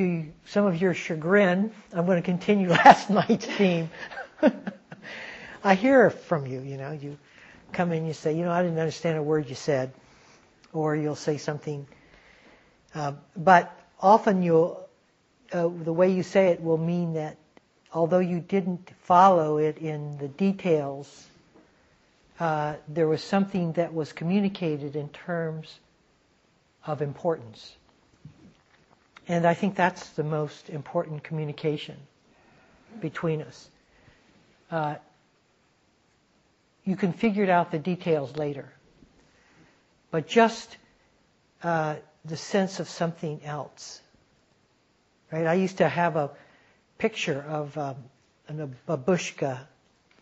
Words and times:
to 0.00 0.24
some 0.46 0.64
of 0.64 0.80
your 0.80 0.94
chagrin, 0.94 1.70
I'm 1.92 2.06
going 2.06 2.16
to 2.16 2.24
continue 2.24 2.68
last 2.70 3.10
night's 3.10 3.44
theme. 3.44 3.90
I 5.64 5.74
hear 5.74 6.08
from 6.08 6.46
you, 6.46 6.60
you 6.62 6.78
know, 6.78 6.92
you 6.92 7.18
come 7.72 7.92
in, 7.92 8.06
you 8.06 8.14
say, 8.14 8.34
you 8.34 8.44
know, 8.44 8.50
I 8.50 8.62
didn't 8.62 8.78
understand 8.78 9.18
a 9.18 9.22
word 9.22 9.50
you 9.50 9.54
said, 9.54 9.92
or 10.72 10.96
you'll 10.96 11.16
say 11.16 11.36
something, 11.36 11.86
uh, 12.94 13.12
but 13.36 13.78
often 14.00 14.42
you'll, 14.42 14.88
uh, 15.52 15.68
the 15.68 15.92
way 15.92 16.10
you 16.10 16.22
say 16.22 16.48
it 16.48 16.62
will 16.62 16.78
mean 16.78 17.12
that 17.14 17.36
although 17.92 18.20
you 18.20 18.40
didn't 18.40 18.90
follow 19.02 19.58
it 19.58 19.76
in 19.76 20.16
the 20.16 20.28
details, 20.28 21.26
uh, 22.38 22.76
there 22.88 23.06
was 23.06 23.22
something 23.22 23.72
that 23.72 23.92
was 23.92 24.14
communicated 24.14 24.96
in 24.96 25.10
terms 25.10 25.78
of 26.86 27.02
importance. 27.02 27.76
And 29.28 29.46
I 29.46 29.54
think 29.54 29.76
that's 29.76 30.10
the 30.10 30.24
most 30.24 30.70
important 30.70 31.22
communication 31.22 31.96
between 33.00 33.42
us. 33.42 33.68
Uh, 34.70 34.96
you 36.84 36.96
can 36.96 37.12
figure 37.12 37.50
out 37.50 37.70
the 37.70 37.78
details 37.78 38.36
later. 38.36 38.72
But 40.10 40.26
just 40.26 40.76
uh, 41.62 41.96
the 42.24 42.36
sense 42.36 42.80
of 42.80 42.88
something 42.88 43.40
else. 43.44 44.00
Right? 45.30 45.46
I 45.46 45.54
used 45.54 45.78
to 45.78 45.88
have 45.88 46.16
a 46.16 46.30
picture 46.98 47.44
of 47.48 47.76
um, 47.78 47.96
a 48.48 48.68
babushka, 48.88 49.58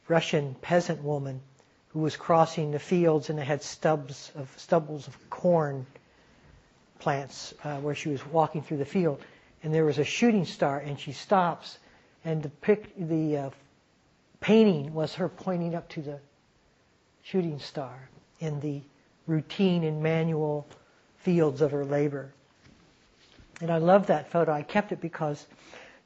Russian 0.06 0.55
peasant 0.61 1.03
woman, 1.03 1.41
who 1.89 2.01
was 2.01 2.17
crossing 2.17 2.70
the 2.70 2.78
fields 2.78 3.30
and 3.30 3.39
they 3.39 3.45
had 3.45 3.62
stubs 3.62 4.30
of 4.37 4.53
stubbles 4.59 5.09
of 5.09 5.30
corn 5.30 5.87
plants 6.98 7.55
uh, 7.65 7.77
where 7.79 7.95
she 7.95 8.09
was 8.09 8.25
walking 8.27 8.62
through 8.62 8.79
the 8.79 8.84
field, 8.84 9.20
and 9.62 9.73
there 9.75 9.84
was 9.84 9.98
a 9.98 10.05
shooting 10.05 10.45
star, 10.45 10.79
and 10.79 10.98
she 10.98 11.12
stops, 11.12 11.79
and 12.25 12.43
the 12.43 12.48
pic, 12.48 12.93
the 12.97 13.37
uh, 13.37 13.51
painting 14.41 14.95
was 14.95 15.14
her 15.14 15.28
pointing 15.28 15.75
up 15.75 15.89
to 15.91 16.03
the 16.03 16.19
shooting 17.23 17.58
star 17.58 18.08
in 18.41 18.61
the 18.61 18.81
routine 19.27 19.84
and 19.84 20.03
manual 20.03 20.67
fields 21.19 21.61
of 21.61 21.73
her 21.73 21.84
labor. 21.84 22.33
And 23.61 23.70
I 23.70 23.78
love 23.78 24.06
that 24.06 24.30
photo. 24.30 24.53
I 24.53 24.62
kept 24.62 24.92
it 24.92 25.01
because 25.01 25.45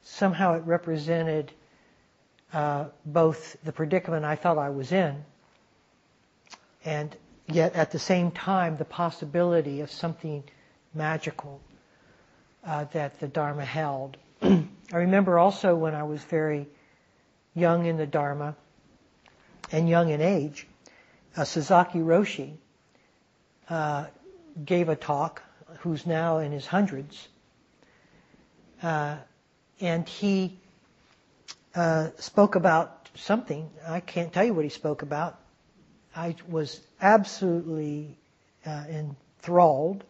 somehow 0.03 0.55
it 0.55 0.63
represented 0.65 1.51
uh, 2.51 2.85
both 3.05 3.55
the 3.63 3.71
predicament 3.71 4.25
I 4.25 4.35
felt 4.35 4.57
I 4.57 4.69
was 4.69 4.91
in, 4.91 5.23
and 6.85 7.15
yet 7.47 7.75
at 7.75 7.91
the 7.91 7.99
same 7.99 8.31
time 8.31 8.77
the 8.77 8.85
possibility 8.85 9.81
of 9.81 9.91
something 9.91 10.43
magical 10.93 11.61
uh, 12.65 12.85
that 12.93 13.19
the 13.19 13.27
Dharma 13.27 13.65
held. 13.65 14.17
I 14.41 14.67
remember 14.91 15.39
also 15.39 15.75
when 15.75 15.95
I 15.95 16.03
was 16.03 16.23
very 16.23 16.67
young 17.55 17.85
in 17.85 17.97
the 17.97 18.07
Dharma 18.07 18.55
and 19.71 19.89
young 19.89 20.09
in 20.09 20.21
age, 20.21 20.67
uh, 21.35 21.43
Sasaki 21.43 21.99
Roshi 21.99 22.53
uh, 23.69 24.05
gave 24.63 24.89
a 24.89 24.95
talk, 24.95 25.41
who's 25.79 26.05
now 26.05 26.37
in 26.37 26.51
his 26.51 26.67
hundreds, 26.67 27.27
uh, 28.81 29.17
and 29.79 30.07
he 30.07 30.59
uh, 31.75 32.09
spoke 32.17 32.55
about 32.55 33.09
something. 33.15 33.69
I 33.87 33.99
can't 33.99 34.31
tell 34.31 34.43
you 34.43 34.53
what 34.53 34.63
he 34.63 34.69
spoke 34.69 35.01
about. 35.01 35.39
I 36.15 36.35
was 36.47 36.79
absolutely 37.01 38.17
uh, 38.65 38.83
enthralled 38.89 40.03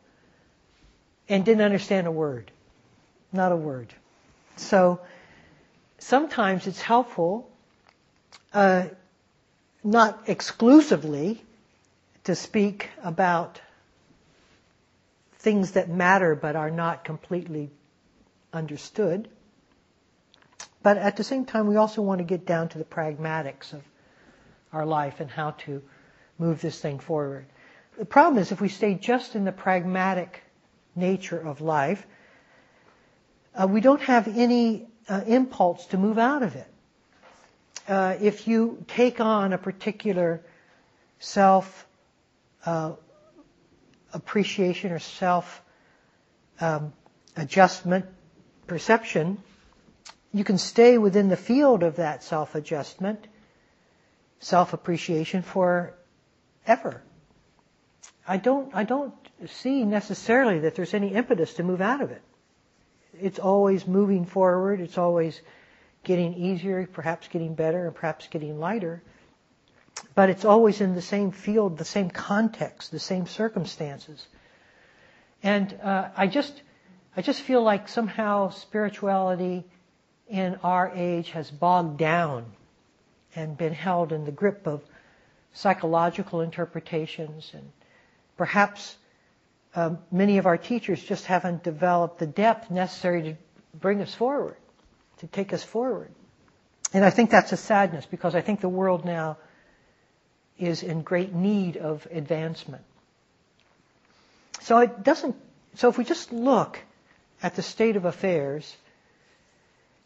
and 1.29 1.45
didn't 1.45 1.63
understand 1.63 2.07
a 2.07 2.11
word. 2.11 2.52
Not 3.31 3.52
a 3.52 3.55
word. 3.55 3.93
So 4.57 4.99
sometimes 5.97 6.67
it's 6.67 6.81
helpful, 6.81 7.49
uh, 8.53 8.85
not 9.83 10.23
exclusively, 10.27 11.43
to 12.25 12.36
speak 12.36 12.89
about 13.03 13.59
things 15.39 15.71
that 15.71 15.89
matter 15.89 16.36
but 16.36 16.55
are 16.55 16.71
not 16.71 17.03
completely 17.03 17.69
understood. 18.53 19.27
But 20.81 20.98
at 20.98 21.17
the 21.17 21.23
same 21.23 21.45
time, 21.45 21.67
we 21.67 21.75
also 21.75 22.02
want 22.02 22.19
to 22.19 22.23
get 22.23 22.45
down 22.45 22.69
to 22.69 22.77
the 22.77 22.83
pragmatics 22.86 23.73
of 23.73 23.81
our 24.71 24.86
life 24.86 25.19
and 25.19 25.30
how 25.30 25.52
to 25.52 25.81
move 26.37 26.61
this 26.61 26.80
thing 26.80 26.99
forward. 26.99 27.45
The 27.98 28.05
problem 28.05 28.42
is 28.42 28.52
if 28.52 28.59
we 28.59 28.69
stay 28.69 28.95
just 28.95 29.36
in 29.36 29.45
the 29.45 29.52
pragmatic 29.52 30.43
nature 30.95 31.39
of 31.39 31.61
life, 31.61 32.05
uh, 33.55 33.67
we 33.67 33.81
don't 33.81 34.02
have 34.02 34.27
any 34.27 34.86
uh, 35.09 35.21
impulse 35.27 35.86
to 35.87 35.98
move 35.98 36.17
out 36.17 36.43
of 36.43 36.55
it. 36.55 36.67
Uh, 37.87 38.15
if 38.21 38.48
you 38.48 38.83
take 38.87 39.20
on 39.20 39.54
a 39.54 39.58
particular 39.58 40.42
self 41.20 41.86
uh, 42.65 42.93
appreciation 44.14 44.92
or 44.92 44.99
self 44.99 45.61
um, 46.61 46.93
adjustment 47.36 48.05
perception, 48.67 49.37
you 50.33 50.43
can 50.43 50.58
stay 50.58 50.98
within 50.98 51.30
the 51.30 51.37
field 51.37 51.83
of 51.83 51.98
that 51.98 52.23
self 52.23 52.55
adjustment, 52.55 53.27
self 54.39 54.73
appreciation 54.73 55.42
forever. 55.42 57.02
I 58.25 58.37
don't, 58.37 58.73
I 58.73 58.83
don't 58.86 59.14
see 59.48 59.83
necessarily 59.83 60.59
that 60.59 60.76
there's 60.76 60.93
any 60.93 61.14
impetus 61.14 61.55
to 61.55 61.64
move 61.64 61.81
out 61.81 62.02
of 62.02 62.11
it. 62.11 62.21
It's 63.20 63.39
always 63.39 63.86
moving 63.87 64.26
forward. 64.26 64.81
It's 64.81 64.98
always 64.98 65.39
getting 66.04 66.33
easier, 66.33 66.87
perhaps 66.92 67.27
getting 67.27 67.55
better, 67.55 67.87
and 67.87 67.95
perhaps 67.95 68.27
getting 68.27 68.59
lighter. 68.59 69.02
But 70.15 70.30
it's 70.30 70.45
always 70.45 70.81
in 70.81 70.95
the 70.95 71.02
same 71.02 71.31
field, 71.31 71.77
the 71.77 71.86
same 71.86 72.09
context, 72.09 72.92
the 72.92 72.99
same 72.99 73.27
circumstances. 73.27 74.26
And 75.42 75.77
uh, 75.81 76.10
I 76.15 76.27
just, 76.27 76.61
I 77.15 77.21
just 77.21 77.42
feel 77.42 77.61
like 77.61 77.87
somehow 77.87 78.49
spirituality 78.49 79.64
in 80.27 80.55
our 80.64 80.92
age 80.95 81.31
has 81.31 81.52
bogged 81.52 81.98
down 81.98 82.45
and 83.36 83.58
been 83.58 83.73
held 83.73 84.11
in 84.11 84.25
the 84.25 84.31
grip 84.31 84.67
of 84.67 84.81
psychological 85.54 86.42
interpretations 86.42 87.52
and 87.54 87.71
perhaps 88.37 88.95
um, 89.76 89.98
many 90.11 90.38
of 90.38 90.45
our 90.45 90.58
teachers 90.58 91.04
just 91.04 91.26
haven't 91.26 91.64
developed 91.64 92.20
the 92.20 92.28
depth 92.28 92.70
necessary 92.70 93.23
to 93.23 93.36
bring 93.80 94.02
us 94.02 94.14
forward, 94.14 94.56
to 95.17 95.28
take 95.28 95.54
us 95.54 95.64
forward. 95.64 96.11
And 96.94 97.04
I 97.04 97.10
think 97.10 97.32
that's 97.32 97.52
a 97.52 97.58
sadness 97.58 98.06
because 98.06 98.36
I 98.36 98.42
think 98.42 98.61
the 98.61 98.70
world 98.70 99.04
now 99.04 99.38
is 100.60 100.84
in 100.84 101.02
great 101.02 101.34
need 101.34 101.78
of 101.78 102.08
advancement. 102.11 102.84
So 104.61 104.78
it 104.80 105.04
doesn't, 105.04 105.36
so 105.76 105.90
if 105.90 105.98
we 105.98 106.04
just 106.04 106.32
look 106.32 106.80
at 107.42 107.55
the 107.55 107.64
state 107.64 107.95
of 107.95 108.05
affairs, 108.05 108.76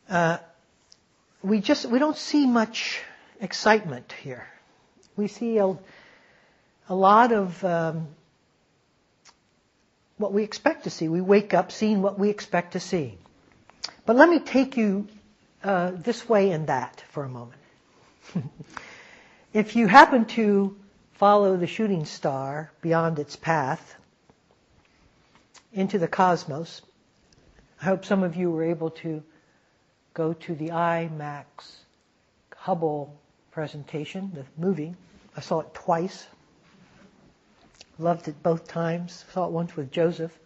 uh, 0.10 0.38
we 1.44 1.60
just, 1.60 1.86
we 1.86 2.00
don't 2.00 2.18
see 2.18 2.48
much 2.48 3.02
excitement 3.42 4.14
here. 4.24 4.48
We 5.18 5.28
see 5.28 5.58
a, 5.58 5.78
a 6.90 6.96
lot 6.96 7.32
of 7.34 7.64
um, 7.66 8.08
what 10.18 10.34
we 10.34 10.44
expect 10.44 10.84
to 10.86 10.90
see. 10.90 11.08
We 11.08 11.22
wake 11.22 11.54
up 11.54 11.72
seeing 11.72 12.02
what 12.02 12.20
we 12.20 12.30
expect 12.30 12.74
to 12.74 12.80
see. 12.80 13.18
But 14.06 14.16
let 14.16 14.30
me 14.30 14.40
take 14.40 14.78
you 14.78 15.08
uh, 15.64 15.92
this 15.96 16.28
way 16.28 16.52
and 16.52 16.68
that 16.68 17.04
for 17.10 17.24
a 17.24 17.30
moment. 17.30 17.62
if 19.54 19.76
you 19.76 19.88
happen 19.88 20.26
to 20.26 20.76
follow 21.14 21.58
the 21.58 21.68
shooting 21.68 22.06
star 22.06 22.72
beyond 22.82 23.20
its 23.20 23.36
path 23.36 23.96
into 25.74 26.00
the 26.00 26.08
cosmos, 26.08 26.82
I 27.82 27.86
hope 27.86 28.06
some 28.06 28.24
of 28.24 28.36
you 28.36 28.50
were 28.50 28.64
able 28.64 28.92
to 28.92 29.24
go 30.14 30.34
to 30.34 30.56
the 30.56 30.70
IMAX 30.70 31.46
Hubble 32.56 33.16
presentation, 33.52 34.32
the 34.34 34.46
movie. 34.58 34.96
I 35.36 35.42
saw 35.42 35.60
it 35.60 35.74
twice. 35.74 36.28
Loved 38.00 38.28
it 38.28 38.42
both 38.44 38.68
times. 38.68 39.26
Saw 39.34 39.46
it 39.46 39.52
once 39.52 39.76
with 39.76 39.92
Joseph, 39.92 40.38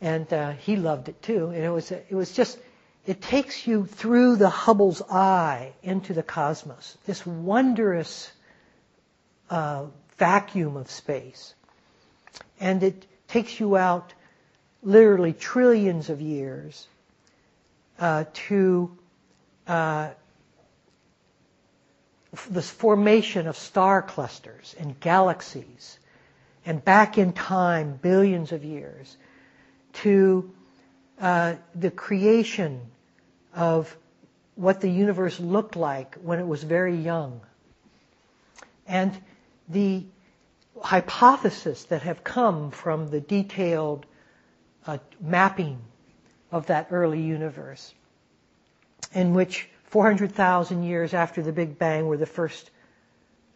and 0.00 0.32
uh, 0.32 0.52
he 0.52 0.76
loved 0.76 1.08
it 1.08 1.20
too. 1.22 1.48
And 1.48 1.62
it 1.62 1.70
was 1.70 1.90
it 1.90 2.12
was 2.12 2.32
just 2.32 2.58
it 3.06 3.20
takes 3.20 3.66
you 3.66 3.86
through 3.86 4.36
the 4.36 4.48
Hubble's 4.48 5.02
eye 5.02 5.72
into 5.82 6.14
the 6.14 6.22
cosmos. 6.22 6.96
This 7.06 7.24
wondrous 7.26 8.32
uh, 9.50 9.86
vacuum 10.16 10.76
of 10.76 10.90
space, 10.90 11.54
and 12.58 12.82
it 12.82 13.06
takes 13.28 13.60
you 13.60 13.76
out 13.76 14.14
literally 14.82 15.32
trillions 15.32 16.08
of 16.08 16.20
years 16.20 16.86
uh, 17.98 18.24
to 18.32 18.96
uh, 19.66 20.10
the 22.50 22.62
formation 22.62 23.46
of 23.46 23.56
star 23.56 24.02
clusters 24.02 24.74
and 24.78 24.98
galaxies, 25.00 25.98
and 26.64 26.84
back 26.84 27.18
in 27.18 27.32
time, 27.32 27.98
billions 28.00 28.52
of 28.52 28.64
years, 28.64 29.16
to 29.92 30.50
uh, 31.20 31.54
the 31.74 31.90
creation 31.90 32.80
of 33.54 33.96
what 34.54 34.80
the 34.80 34.90
universe 34.90 35.40
looked 35.40 35.74
like 35.74 36.14
when 36.16 36.38
it 36.38 36.46
was 36.46 36.62
very 36.62 36.96
young. 36.96 37.40
And 38.86 39.16
the 39.68 40.04
hypotheses 40.82 41.84
that 41.86 42.02
have 42.02 42.22
come 42.24 42.70
from 42.70 43.10
the 43.10 43.20
detailed 43.20 44.06
uh, 44.86 44.98
mapping 45.20 45.78
of 46.52 46.66
that 46.66 46.88
early 46.90 47.20
universe, 47.20 47.94
in 49.14 49.34
which 49.34 49.68
400,000 49.90 50.82
years 50.82 51.14
after 51.14 51.42
the 51.42 51.52
Big 51.52 51.78
Bang 51.78 52.06
were 52.06 52.16
the 52.16 52.26
first, 52.26 52.70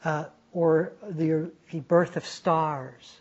uh, 0.04 0.26
or 0.52 0.92
the, 1.08 1.50
the, 1.70 1.80
birth 1.80 2.16
of 2.16 2.26
stars, 2.26 3.20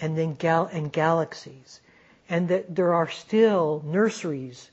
and 0.00 0.16
then 0.16 0.34
gal- 0.34 0.70
and 0.72 0.92
galaxies, 0.92 1.80
and 2.28 2.48
that 2.48 2.74
there 2.74 2.94
are 2.94 3.08
still 3.08 3.82
nurseries 3.86 4.70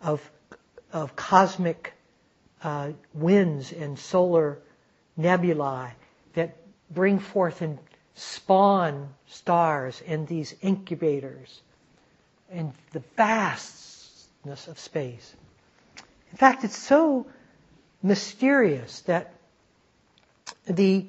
of 0.00 0.30
of 0.92 1.16
cosmic 1.16 1.94
uh, 2.62 2.92
winds 3.14 3.72
and 3.72 3.98
solar 3.98 4.58
nebulae 5.16 5.92
that 6.34 6.56
bring 6.90 7.18
forth 7.18 7.62
and 7.62 7.78
spawn 8.14 9.14
stars 9.26 10.02
in 10.02 10.26
these 10.26 10.54
incubators 10.60 11.62
in 12.50 12.72
the 12.92 13.02
vastness 13.16 14.68
of 14.68 14.78
space. 14.78 15.34
In 16.32 16.38
fact, 16.38 16.64
it's 16.64 16.76
so 16.78 17.26
mysterious 18.02 19.00
that 19.02 19.34
the 20.66 21.06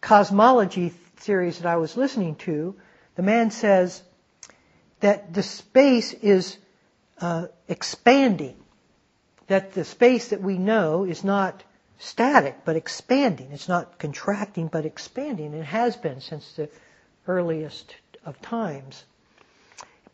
cosmology 0.00 0.92
series 1.18 1.58
that 1.58 1.66
I 1.66 1.76
was 1.76 1.96
listening 1.96 2.34
to, 2.36 2.74
the 3.14 3.22
man 3.22 3.50
says 3.50 4.02
that 5.00 5.32
the 5.32 5.42
space 5.42 6.12
is 6.12 6.58
uh, 7.20 7.46
expanding, 7.68 8.56
that 9.46 9.72
the 9.72 9.84
space 9.84 10.28
that 10.28 10.42
we 10.42 10.58
know 10.58 11.04
is 11.04 11.24
not 11.24 11.62
static 11.98 12.58
but 12.64 12.76
expanding. 12.76 13.52
It's 13.52 13.68
not 13.68 13.98
contracting 13.98 14.66
but 14.66 14.84
expanding. 14.84 15.54
It 15.54 15.64
has 15.64 15.96
been 15.96 16.20
since 16.20 16.52
the 16.54 16.68
earliest 17.26 17.94
of 18.24 18.40
times. 18.42 19.04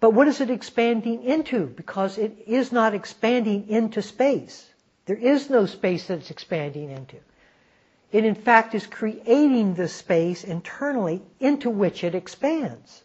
But 0.00 0.14
what 0.14 0.28
is 0.28 0.40
it 0.40 0.48
expanding 0.50 1.22
into? 1.24 1.66
Because 1.66 2.16
it 2.16 2.36
is 2.46 2.72
not 2.72 2.94
expanding 2.94 3.68
into 3.68 4.00
space. 4.00 4.66
There 5.04 5.16
is 5.16 5.50
no 5.50 5.66
space 5.66 6.06
that 6.06 6.18
it's 6.18 6.30
expanding 6.30 6.90
into. 6.90 7.16
It 8.10 8.24
in 8.24 8.34
fact 8.34 8.74
is 8.74 8.86
creating 8.86 9.74
the 9.74 9.88
space 9.88 10.42
internally 10.42 11.22
into 11.38 11.68
which 11.70 12.02
it 12.02 12.14
expands. 12.14 13.02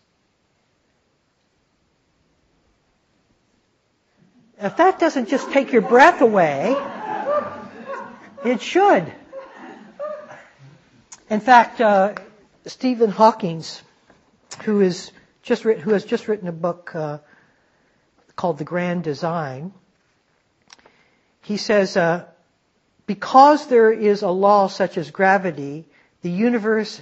If 4.57 4.77
that 4.77 4.99
doesn't 4.99 5.27
just 5.27 5.51
take 5.51 5.73
your 5.73 5.81
breath 5.81 6.21
away, 6.21 6.75
it 8.45 8.61
should. 8.61 9.11
In 11.29 11.41
fact, 11.41 11.81
uh, 11.81 12.13
Stephen 12.65 13.09
Hawking's, 13.11 13.81
who 14.63 14.79
is 14.79 15.11
just 15.45 15.61
who 15.61 15.91
has 15.91 16.03
just 16.03 16.27
written 16.27 16.47
a 16.47 16.51
book 16.51 16.93
uh, 16.95 17.19
called 18.35 18.57
The 18.57 18.63
Grand 18.63 19.03
Design. 19.03 19.71
He 21.43 21.57
says, 21.57 21.95
uh, 21.95 22.25
because 23.05 23.67
there 23.67 23.91
is 23.91 24.23
a 24.23 24.29
law 24.29 24.67
such 24.67 24.97
as 24.97 25.11
gravity, 25.11 25.85
the 26.23 26.31
universe 26.31 26.99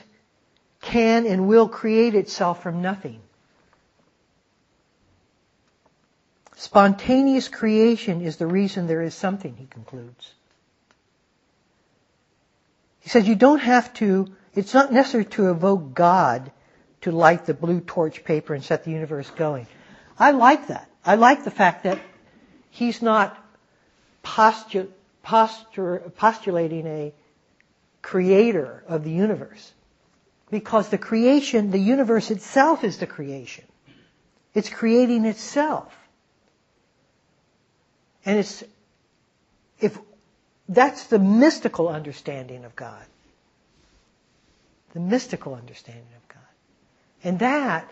can 0.82 1.26
and 1.26 1.48
will 1.48 1.70
create 1.70 2.16
itself 2.16 2.62
from 2.62 2.82
nothing. 2.82 3.22
Spontaneous 6.58 7.48
creation 7.48 8.22
is 8.22 8.36
the 8.36 8.48
reason 8.48 8.88
there 8.88 9.02
is 9.02 9.16
something, 9.16 9.56
he 9.56 9.68
concludes. 9.68 10.34
He 13.00 13.10
says 13.10 13.26
you 13.26 13.36
don't 13.36 13.60
have 13.60 13.94
to, 13.96 14.28
it's 14.54 14.74
not 14.74 14.92
necessary 14.92 15.26
to 15.26 15.50
evoke 15.50 15.94
God 15.94 16.52
to 17.04 17.12
light 17.12 17.46
the 17.46 17.54
blue 17.54 17.80
torch 17.82 18.24
paper 18.24 18.54
and 18.54 18.64
set 18.64 18.84
the 18.84 18.92
universe 18.92 19.30
going. 19.32 19.68
I 20.18 20.32
like 20.32 20.68
that. 20.68 20.90
I 21.06 21.16
like 21.16 21.44
the 21.44 21.52
fact 21.52 21.84
that 21.84 22.00
he's 22.70 23.02
not 23.02 23.38
postu- 24.24 24.90
postulating 25.24 26.88
a 26.88 27.14
creator 28.02 28.84
of 28.88 29.04
the 29.04 29.12
universe. 29.12 29.72
Because 30.50 30.90
the 30.90 30.98
creation, 30.98 31.72
the 31.72 31.80
universe 31.80 32.32
itself 32.32 32.84
is 32.84 32.98
the 32.98 33.08
creation. 33.08 33.66
It's 34.54 34.70
creating 34.70 35.26
itself. 35.26 35.94
And 38.26 38.40
it's, 38.40 38.64
if, 39.80 39.98
that's 40.70 41.08
the 41.08 41.20
mystical 41.20 41.90
understanding 41.90 42.64
of 42.66 42.76
God. 42.76 43.04
The 44.94 45.00
mystical 45.00 45.56
understanding 45.56 46.14
of 46.16 46.28
God. 46.28 46.43
And 47.24 47.40
that 47.40 47.92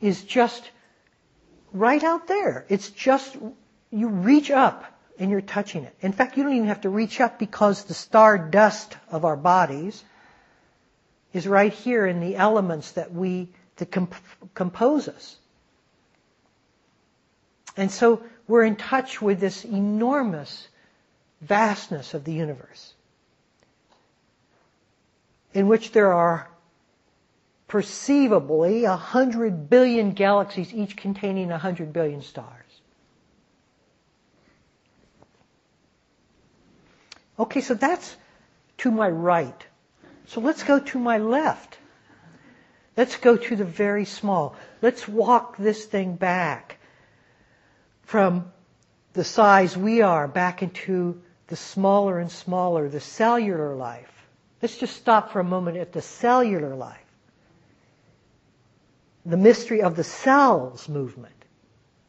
is 0.00 0.22
just 0.24 0.68
right 1.72 2.02
out 2.02 2.26
there. 2.26 2.66
It's 2.68 2.90
just, 2.90 3.36
you 3.90 4.08
reach 4.08 4.50
up 4.50 4.84
and 5.18 5.30
you're 5.30 5.40
touching 5.40 5.84
it. 5.84 5.94
In 6.00 6.12
fact, 6.12 6.36
you 6.36 6.42
don't 6.42 6.54
even 6.54 6.68
have 6.68 6.80
to 6.82 6.88
reach 6.88 7.20
up 7.20 7.38
because 7.38 7.84
the 7.84 7.94
star 7.94 8.38
dust 8.38 8.96
of 9.10 9.24
our 9.24 9.36
bodies 9.36 10.02
is 11.32 11.46
right 11.46 11.72
here 11.72 12.06
in 12.06 12.20
the 12.20 12.36
elements 12.36 12.92
that 12.92 13.12
we, 13.12 13.48
that 13.76 13.90
comp- 13.90 14.14
compose 14.54 15.06
us. 15.08 15.36
And 17.76 17.90
so 17.90 18.22
we're 18.48 18.64
in 18.64 18.76
touch 18.76 19.22
with 19.22 19.38
this 19.38 19.64
enormous 19.64 20.66
vastness 21.40 22.14
of 22.14 22.24
the 22.24 22.32
universe 22.32 22.94
in 25.54 25.68
which 25.68 25.92
there 25.92 26.12
are 26.12 26.48
perceivably 27.70 28.84
a 28.84 28.96
hundred 28.96 29.70
billion 29.70 30.10
galaxies, 30.10 30.74
each 30.74 30.96
containing 30.96 31.52
a 31.52 31.56
hundred 31.56 31.92
billion 31.92 32.20
stars. 32.20 32.66
Okay, 37.38 37.60
so 37.60 37.74
that's 37.74 38.16
to 38.78 38.90
my 38.90 39.08
right. 39.08 39.66
So 40.26 40.40
let's 40.40 40.64
go 40.64 40.80
to 40.80 40.98
my 40.98 41.18
left. 41.18 41.78
Let's 42.96 43.16
go 43.16 43.36
to 43.36 43.54
the 43.54 43.64
very 43.64 44.04
small. 44.04 44.56
Let's 44.82 45.06
walk 45.06 45.56
this 45.56 45.84
thing 45.84 46.16
back 46.16 46.78
from 48.02 48.50
the 49.12 49.22
size 49.22 49.76
we 49.76 50.02
are 50.02 50.26
back 50.26 50.64
into 50.64 51.22
the 51.46 51.56
smaller 51.56 52.18
and 52.18 52.32
smaller, 52.32 52.88
the 52.88 52.98
cellular 52.98 53.76
life. 53.76 54.12
Let's 54.60 54.76
just 54.76 54.96
stop 54.96 55.30
for 55.30 55.38
a 55.38 55.44
moment 55.44 55.76
at 55.76 55.92
the 55.92 56.02
cellular 56.02 56.74
life 56.74 57.09
the 59.24 59.36
mystery 59.36 59.82
of 59.82 59.96
the 59.96 60.04
cells 60.04 60.88
movement. 60.88 61.34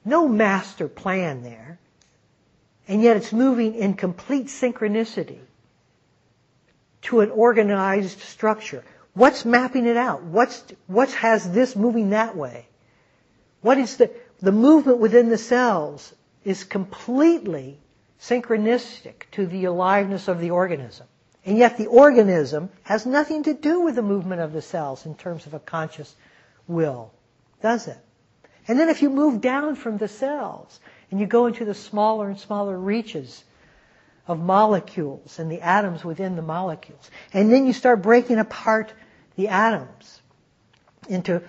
No 0.05 0.27
master 0.27 0.87
plan 0.87 1.43
there. 1.43 1.79
And 2.87 3.01
yet 3.01 3.17
it's 3.17 3.33
moving 3.33 3.75
in 3.75 3.93
complete 3.93 4.47
synchronicity 4.47 5.39
to 7.03 7.21
an 7.21 7.29
organized 7.31 8.19
structure. 8.21 8.83
What's 9.13 9.45
mapping 9.45 9.85
it 9.85 9.97
out? 9.97 10.23
What's, 10.23 10.63
what 10.87 11.11
has 11.13 11.51
this 11.51 11.75
moving 11.75 12.11
that 12.11 12.35
way? 12.35 12.67
What 13.61 13.77
is 13.77 13.97
the, 13.97 14.11
the 14.39 14.51
movement 14.51 14.99
within 14.99 15.29
the 15.29 15.37
cells 15.37 16.13
is 16.43 16.63
completely 16.63 17.77
synchronistic 18.19 19.29
to 19.31 19.45
the 19.45 19.65
aliveness 19.65 20.27
of 20.27 20.39
the 20.39 20.51
organism. 20.51 21.07
And 21.45 21.57
yet 21.57 21.77
the 21.77 21.87
organism 21.87 22.69
has 22.83 23.05
nothing 23.05 23.43
to 23.43 23.53
do 23.53 23.81
with 23.81 23.95
the 23.95 24.03
movement 24.03 24.41
of 24.41 24.53
the 24.53 24.61
cells 24.61 25.05
in 25.05 25.15
terms 25.15 25.47
of 25.47 25.53
a 25.53 25.59
conscious 25.59 26.15
will, 26.67 27.11
does 27.61 27.87
it? 27.87 27.97
And 28.67 28.79
then 28.79 28.89
if 28.89 29.01
you 29.01 29.09
move 29.09 29.41
down 29.41 29.75
from 29.75 29.97
the 29.97 30.07
cells 30.07 30.79
and 31.09 31.19
you 31.19 31.25
go 31.25 31.47
into 31.47 31.65
the 31.65 31.73
smaller 31.73 32.29
and 32.29 32.39
smaller 32.39 32.77
reaches 32.77 33.43
of 34.27 34.39
molecules 34.39 35.39
and 35.39 35.51
the 35.51 35.61
atoms 35.61 36.05
within 36.05 36.35
the 36.35 36.41
molecules, 36.41 37.09
and 37.33 37.51
then 37.51 37.65
you 37.65 37.73
start 37.73 38.01
breaking 38.01 38.39
apart 38.39 38.93
the 39.35 39.47
atoms 39.47 40.21
into 41.09 41.41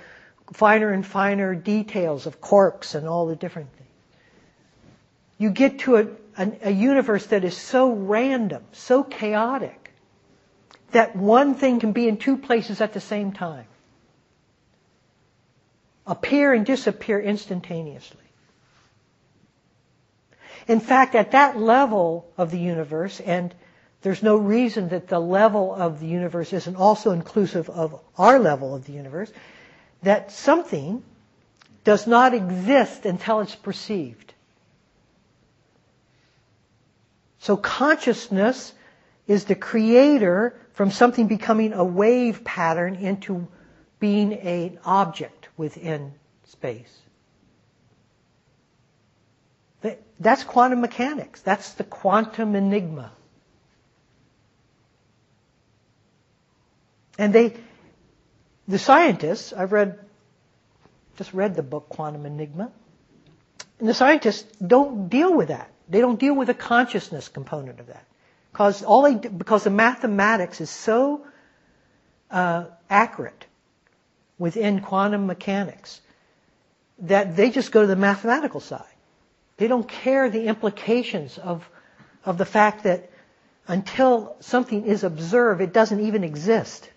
finer 0.53 0.91
and 0.91 1.07
finer 1.07 1.55
details 1.55 2.27
of 2.27 2.41
quarks 2.41 2.95
and 2.95 3.07
all 3.07 3.27
the 3.27 3.37
different 3.37 3.71
things. 3.73 3.89
You 5.39 5.51
get 5.51 5.81
to 5.81 5.97
a, 5.97 6.07
a, 6.39 6.53
a 6.63 6.71
universe 6.71 7.27
that 7.27 7.45
is 7.45 7.57
so 7.57 7.93
random, 7.93 8.65
so 8.73 9.03
chaotic, 9.03 9.93
that 10.93 11.15
one 11.15 11.55
thing 11.55 11.81
can 11.81 11.93
be 11.93 12.09
in 12.09 12.17
two 12.17 12.37
places 12.37 12.81
at 12.81 12.93
the 12.93 13.01
same 13.01 13.33
time 13.33 13.67
appear 16.13 16.53
and 16.53 16.67
disappear 16.67 17.19
instantaneously. 17.19 18.19
In 20.69 20.79
fact, 20.79 21.15
at 21.15 21.31
that 21.31 21.59
level 21.59 22.31
of 22.37 22.51
the 22.51 22.59
universe, 22.59 23.19
and 23.19 23.55
there's 24.03 24.23
no 24.23 24.37
reason 24.37 24.91
that 24.91 25.09
the 25.09 25.19
level 25.19 25.75
of 25.75 26.01
the 26.01 26.07
universe 26.07 26.53
isn't 26.53 26.77
also 26.77 27.13
inclusive 27.13 27.71
of 27.71 27.99
our 28.19 28.39
level 28.39 28.75
of 28.75 28.85
the 28.85 28.93
universe, 28.93 29.33
that 30.03 30.31
something 30.31 31.03
does 31.83 32.07
not 32.07 32.35
exist 32.35 33.07
until 33.07 33.41
it's 33.41 33.57
perceived. 33.57 34.35
So 37.39 37.57
consciousness 37.57 38.75
is 39.27 39.47
the 39.47 39.55
creator 39.55 40.55
from 40.75 40.91
something 40.91 41.27
becoming 41.27 41.73
a 41.73 41.85
wave 41.85 42.45
pattern 42.45 42.97
into 42.97 43.49
being 43.99 44.35
an 44.35 44.79
object 44.85 45.42
within 45.63 46.13
space. 46.49 46.93
That's 50.19 50.43
quantum 50.43 50.81
mechanics. 50.81 51.41
That's 51.41 51.75
the 51.75 51.85
quantum 51.85 52.57
enigma. 52.57 53.13
And 57.17 57.33
they, 57.33 57.55
the 58.67 58.79
scientists, 58.79 59.53
I've 59.53 59.71
read, 59.71 60.01
just 61.17 61.33
read 61.33 61.55
the 61.55 61.63
book 61.63 61.89
Quantum 61.89 62.27
Enigma, 62.27 62.73
and 63.79 63.89
the 63.89 63.95
scientists 63.95 64.51
don't 64.57 65.09
deal 65.09 65.33
with 65.33 65.49
that. 65.49 65.71
They 65.89 66.01
don't 66.01 66.19
deal 66.19 66.35
with 66.35 66.49
the 66.49 66.55
consciousness 66.55 67.29
component 67.29 67.79
of 67.79 67.87
that. 67.89 68.05
Because 68.51 68.83
all 68.83 69.03
they, 69.03 69.29
because 69.29 69.63
the 69.63 69.71
mathematics 69.71 70.61
is 70.61 70.71
so 70.71 71.25
uh, 72.31 72.65
accurate 72.91 73.47
within 74.43 74.81
quantum 74.81 75.29
mechanics 75.29 76.01
that 76.99 77.37
they 77.37 77.49
just 77.49 77.71
go 77.71 77.83
to 77.83 77.87
the 77.87 77.95
mathematical 77.95 78.59
side. 78.59 78.97
They 79.57 79.69
don't 79.69 79.89
care 79.89 80.29
the 80.29 80.47
implications 80.47 81.39
of, 81.39 81.65
of 82.25 82.39
the 82.39 82.45
fact 82.45 82.83
that 82.83 83.09
until 83.69 84.35
something 84.41 84.85
is 84.85 85.05
observed, 85.05 85.61
it 85.61 85.73
doesn't 85.73 86.01
even 86.01 86.25
exist. 86.25 86.91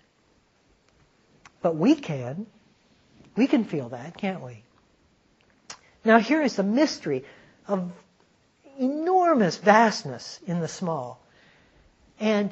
But 1.62 1.76
we 1.76 1.94
can. 1.94 2.46
We 3.36 3.46
can 3.46 3.62
feel 3.62 3.90
that, 3.90 4.18
can't 4.18 4.42
we? 4.42 4.64
Now 6.04 6.18
here 6.18 6.42
is 6.42 6.56
the 6.56 6.64
mystery 6.64 7.24
of 7.68 7.92
enormous 8.76 9.56
vastness 9.56 10.40
in 10.48 10.58
the 10.58 10.66
small. 10.68 11.20
And 12.18 12.50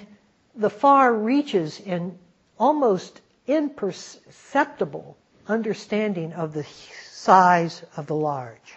the 0.54 0.70
far 0.70 1.12
reaches 1.12 1.80
in 1.80 2.16
almost 2.60 3.20
imperceptible 3.46 5.16
understanding 5.46 6.32
of 6.32 6.52
the 6.52 6.64
size 7.10 7.82
of 7.96 8.06
the 8.06 8.14
large. 8.14 8.74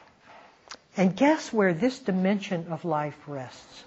And 0.95 1.15
guess 1.15 1.53
where 1.53 1.73
this 1.73 1.99
dimension 1.99 2.67
of 2.69 2.83
life 2.83 3.17
rests? 3.27 3.83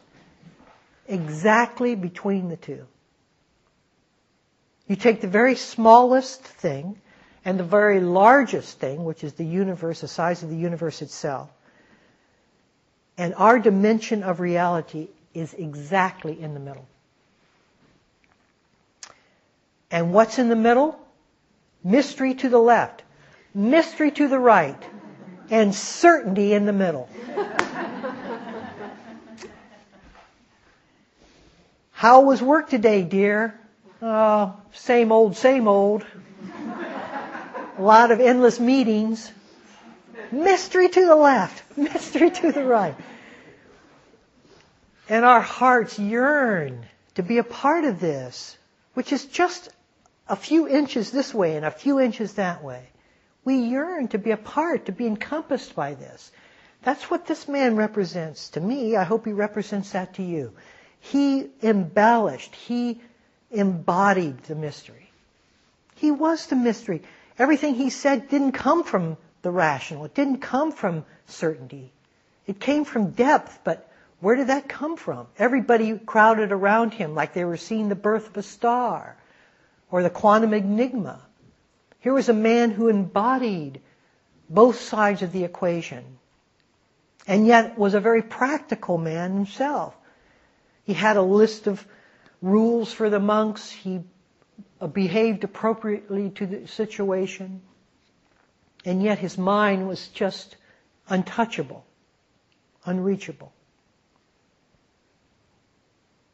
Exactly 1.08 1.94
between 1.96 2.48
the 2.48 2.56
two. 2.56 2.86
You 4.86 4.96
take 4.96 5.20
the 5.20 5.28
very 5.28 5.56
smallest 5.56 6.42
thing 6.42 7.00
and 7.44 7.58
the 7.58 7.64
very 7.64 8.00
largest 8.00 8.78
thing, 8.78 9.04
which 9.04 9.24
is 9.24 9.32
the 9.34 9.44
universe, 9.44 10.02
the 10.02 10.08
size 10.08 10.42
of 10.42 10.50
the 10.50 10.56
universe 10.56 11.02
itself, 11.02 11.50
and 13.16 13.34
our 13.34 13.58
dimension 13.58 14.22
of 14.22 14.40
reality 14.40 15.08
is 15.34 15.54
exactly 15.54 16.40
in 16.40 16.54
the 16.54 16.60
middle. 16.60 16.86
And 19.90 20.12
what's 20.12 20.38
in 20.38 20.48
the 20.48 20.56
middle? 20.56 20.98
Mystery 21.82 22.34
to 22.34 22.48
the 22.48 22.58
left, 22.58 23.02
mystery 23.54 24.10
to 24.12 24.28
the 24.28 24.38
right, 24.38 24.80
and 25.50 25.74
certainty 25.74 26.52
in 26.52 26.66
the 26.66 26.72
middle. 26.72 27.08
How 31.92 32.22
was 32.22 32.40
work 32.40 32.70
today, 32.70 33.02
dear? 33.02 33.58
Oh, 34.00 34.56
same 34.72 35.12
old, 35.12 35.36
same 35.36 35.68
old. 35.68 36.04
A 37.78 37.82
lot 37.82 38.10
of 38.10 38.20
endless 38.20 38.60
meetings. 38.60 39.30
Mystery 40.30 40.88
to 40.88 41.06
the 41.06 41.16
left, 41.16 41.62
mystery 41.76 42.30
to 42.30 42.52
the 42.52 42.64
right. 42.64 42.94
And 45.08 45.24
our 45.24 45.40
hearts 45.40 45.98
yearn 45.98 46.86
to 47.16 47.22
be 47.22 47.38
a 47.38 47.44
part 47.44 47.84
of 47.84 48.00
this, 48.00 48.56
which 48.94 49.12
is 49.12 49.24
just 49.26 49.68
a 50.30 50.36
few 50.36 50.68
inches 50.68 51.10
this 51.10 51.34
way 51.34 51.56
and 51.56 51.66
a 51.66 51.72
few 51.72 51.98
inches 51.98 52.34
that 52.34 52.62
way. 52.62 52.88
We 53.44 53.56
yearn 53.56 54.06
to 54.08 54.18
be 54.18 54.30
a 54.30 54.36
part, 54.36 54.86
to 54.86 54.92
be 54.92 55.06
encompassed 55.06 55.74
by 55.74 55.94
this. 55.94 56.30
That's 56.82 57.10
what 57.10 57.26
this 57.26 57.48
man 57.48 57.74
represents 57.74 58.50
to 58.50 58.60
me. 58.60 58.94
I 58.96 59.02
hope 59.02 59.26
he 59.26 59.32
represents 59.32 59.90
that 59.90 60.14
to 60.14 60.22
you. 60.22 60.52
He 61.00 61.50
embellished, 61.62 62.54
he 62.54 63.00
embodied 63.50 64.44
the 64.44 64.54
mystery. 64.54 65.10
He 65.96 66.12
was 66.12 66.46
the 66.46 66.56
mystery. 66.56 67.02
Everything 67.36 67.74
he 67.74 67.90
said 67.90 68.28
didn't 68.28 68.52
come 68.52 68.84
from 68.84 69.16
the 69.42 69.50
rational. 69.50 70.04
It 70.04 70.14
didn't 70.14 70.38
come 70.38 70.70
from 70.70 71.04
certainty. 71.26 71.92
It 72.46 72.60
came 72.60 72.84
from 72.84 73.10
depth, 73.10 73.58
but 73.64 73.90
where 74.20 74.36
did 74.36 74.46
that 74.46 74.68
come 74.68 74.96
from? 74.96 75.26
Everybody 75.38 75.98
crowded 75.98 76.52
around 76.52 76.94
him 76.94 77.16
like 77.16 77.34
they 77.34 77.44
were 77.44 77.56
seeing 77.56 77.88
the 77.88 77.94
birth 77.96 78.28
of 78.28 78.36
a 78.36 78.42
star 78.42 79.16
or 79.90 80.02
the 80.02 80.10
quantum 80.10 80.54
enigma. 80.54 81.20
Here 82.00 82.14
was 82.14 82.28
a 82.28 82.34
man 82.34 82.70
who 82.70 82.88
embodied 82.88 83.80
both 84.48 84.80
sides 84.80 85.22
of 85.22 85.32
the 85.32 85.44
equation 85.44 86.18
and 87.26 87.46
yet 87.46 87.78
was 87.78 87.94
a 87.94 88.00
very 88.00 88.22
practical 88.22 88.98
man 88.98 89.34
himself. 89.34 89.96
He 90.84 90.94
had 90.94 91.16
a 91.16 91.22
list 91.22 91.66
of 91.66 91.86
rules 92.42 92.92
for 92.92 93.10
the 93.10 93.20
monks. 93.20 93.70
He 93.70 94.00
behaved 94.92 95.44
appropriately 95.44 96.30
to 96.30 96.46
the 96.46 96.66
situation. 96.66 97.62
And 98.84 99.02
yet 99.02 99.18
his 99.18 99.36
mind 99.36 99.86
was 99.86 100.08
just 100.08 100.56
untouchable, 101.08 101.84
unreachable. 102.84 103.52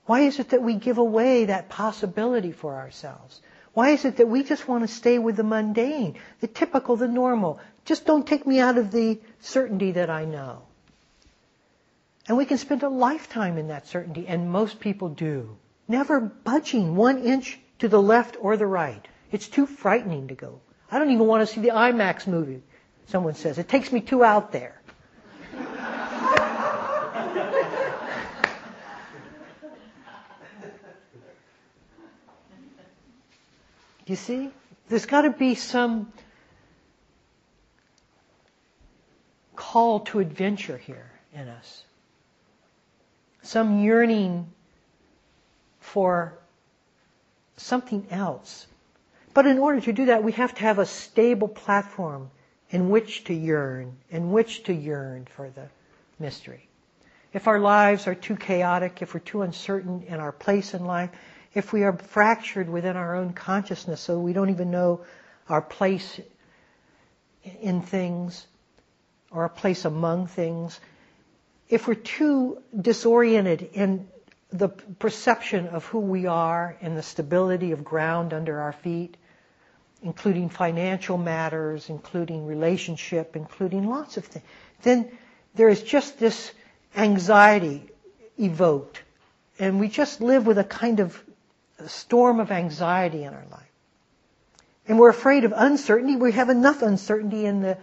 Why 0.06 0.20
is 0.20 0.38
it 0.38 0.50
that 0.50 0.62
we 0.62 0.74
give 0.74 0.98
away 0.98 1.46
that 1.46 1.68
possibility 1.68 2.52
for 2.52 2.76
ourselves? 2.76 3.40
Why 3.74 3.90
is 3.90 4.04
it 4.04 4.16
that 4.16 4.28
we 4.28 4.42
just 4.42 4.66
want 4.66 4.88
to 4.88 4.94
stay 4.94 5.18
with 5.18 5.36
the 5.36 5.42
mundane, 5.42 6.14
the 6.40 6.46
typical, 6.46 6.96
the 6.96 7.08
normal? 7.08 7.60
Just 7.84 8.06
don't 8.06 8.26
take 8.26 8.46
me 8.46 8.58
out 8.58 8.78
of 8.78 8.90
the 8.90 9.20
certainty 9.40 9.92
that 9.92 10.08
I 10.08 10.24
know. 10.24 10.62
And 12.28 12.36
we 12.36 12.46
can 12.46 12.58
spend 12.58 12.82
a 12.82 12.88
lifetime 12.88 13.58
in 13.58 13.68
that 13.68 13.86
certainty, 13.86 14.26
and 14.26 14.50
most 14.50 14.80
people 14.80 15.10
do. 15.10 15.56
Never 15.88 16.20
budging 16.20 16.96
one 16.96 17.22
inch 17.22 17.58
to 17.80 17.88
the 17.88 18.00
left 18.00 18.36
or 18.40 18.56
the 18.56 18.66
right. 18.66 19.06
It's 19.30 19.48
too 19.48 19.66
frightening 19.66 20.28
to 20.28 20.34
go. 20.34 20.60
I 20.90 20.98
don't 20.98 21.10
even 21.10 21.26
want 21.26 21.46
to 21.46 21.52
see 21.52 21.60
the 21.60 21.70
IMAX 21.70 22.26
movie, 22.26 22.62
someone 23.06 23.34
says. 23.34 23.58
It 23.58 23.68
takes 23.68 23.92
me 23.92 24.00
too 24.00 24.24
out 24.24 24.52
there. 24.52 24.75
You 34.06 34.16
see? 34.16 34.50
There's 34.88 35.06
got 35.06 35.22
to 35.22 35.30
be 35.30 35.54
some 35.54 36.12
call 39.56 40.00
to 40.00 40.20
adventure 40.20 40.78
here 40.78 41.10
in 41.34 41.48
us. 41.48 41.82
Some 43.42 43.80
yearning 43.80 44.52
for 45.80 46.38
something 47.56 48.06
else. 48.10 48.66
But 49.34 49.46
in 49.46 49.58
order 49.58 49.80
to 49.80 49.92
do 49.92 50.06
that, 50.06 50.22
we 50.22 50.32
have 50.32 50.54
to 50.54 50.60
have 50.62 50.78
a 50.78 50.86
stable 50.86 51.48
platform 51.48 52.30
in 52.70 52.90
which 52.90 53.24
to 53.24 53.34
yearn, 53.34 53.96
in 54.10 54.30
which 54.30 54.64
to 54.64 54.72
yearn 54.72 55.26
for 55.26 55.50
the 55.50 55.68
mystery. 56.18 56.68
If 57.32 57.48
our 57.48 57.58
lives 57.58 58.06
are 58.06 58.14
too 58.14 58.36
chaotic, 58.36 59.02
if 59.02 59.14
we're 59.14 59.20
too 59.20 59.42
uncertain 59.42 60.04
in 60.08 60.20
our 60.20 60.32
place 60.32 60.74
in 60.74 60.84
life, 60.84 61.10
if 61.56 61.72
we 61.72 61.84
are 61.84 61.94
fractured 61.96 62.68
within 62.68 62.96
our 62.96 63.16
own 63.16 63.32
consciousness 63.32 63.98
so 64.02 64.20
we 64.20 64.34
don't 64.34 64.50
even 64.50 64.70
know 64.70 65.00
our 65.48 65.62
place 65.62 66.20
in 67.62 67.80
things 67.80 68.46
or 69.30 69.44
our 69.44 69.48
place 69.48 69.86
among 69.86 70.26
things, 70.26 70.78
if 71.70 71.88
we're 71.88 71.94
too 71.94 72.62
disoriented 72.78 73.70
in 73.72 74.06
the 74.50 74.68
perception 74.68 75.66
of 75.68 75.86
who 75.86 75.98
we 76.00 76.26
are 76.26 76.76
and 76.82 76.94
the 76.94 77.02
stability 77.02 77.72
of 77.72 77.82
ground 77.82 78.34
under 78.34 78.60
our 78.60 78.72
feet, 78.74 79.16
including 80.02 80.50
financial 80.50 81.16
matters, 81.16 81.88
including 81.88 82.46
relationship, 82.46 83.34
including 83.34 83.88
lots 83.88 84.18
of 84.18 84.26
things, 84.26 84.44
then 84.82 85.10
there 85.54 85.70
is 85.70 85.82
just 85.82 86.18
this 86.18 86.52
anxiety 86.94 87.88
evoked. 88.38 89.02
And 89.58 89.80
we 89.80 89.88
just 89.88 90.20
live 90.20 90.46
with 90.46 90.58
a 90.58 90.64
kind 90.64 91.00
of 91.00 91.18
a 91.78 91.88
storm 91.88 92.40
of 92.40 92.50
anxiety 92.50 93.24
in 93.24 93.34
our 93.34 93.44
life. 93.50 93.62
And 94.88 94.98
we're 94.98 95.10
afraid 95.10 95.44
of 95.44 95.52
uncertainty. 95.54 96.16
We 96.16 96.32
have 96.32 96.48
enough 96.48 96.82
uncertainty 96.82 97.44
in 97.44 97.60
the 97.60 97.78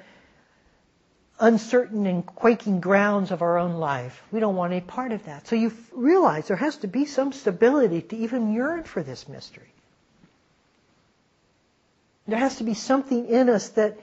uncertain 1.39 2.05
and 2.05 2.25
quaking 2.25 2.79
grounds 2.79 3.31
of 3.31 3.41
our 3.41 3.57
own 3.57 3.73
life. 3.73 4.23
We 4.31 4.39
don't 4.39 4.55
want 4.55 4.71
any 4.71 4.81
part 4.81 5.11
of 5.11 5.25
that. 5.25 5.47
So 5.47 5.55
you 5.55 5.73
realize 5.91 6.47
there 6.47 6.57
has 6.57 6.77
to 6.77 6.87
be 6.87 7.05
some 7.05 7.33
stability 7.33 8.01
to 8.01 8.15
even 8.15 8.53
yearn 8.53 8.83
for 8.83 9.03
this 9.03 9.27
mystery. 9.27 9.67
There 12.27 12.39
has 12.39 12.57
to 12.57 12.63
be 12.63 12.73
something 12.73 13.27
in 13.27 13.49
us 13.49 13.69
that 13.69 13.99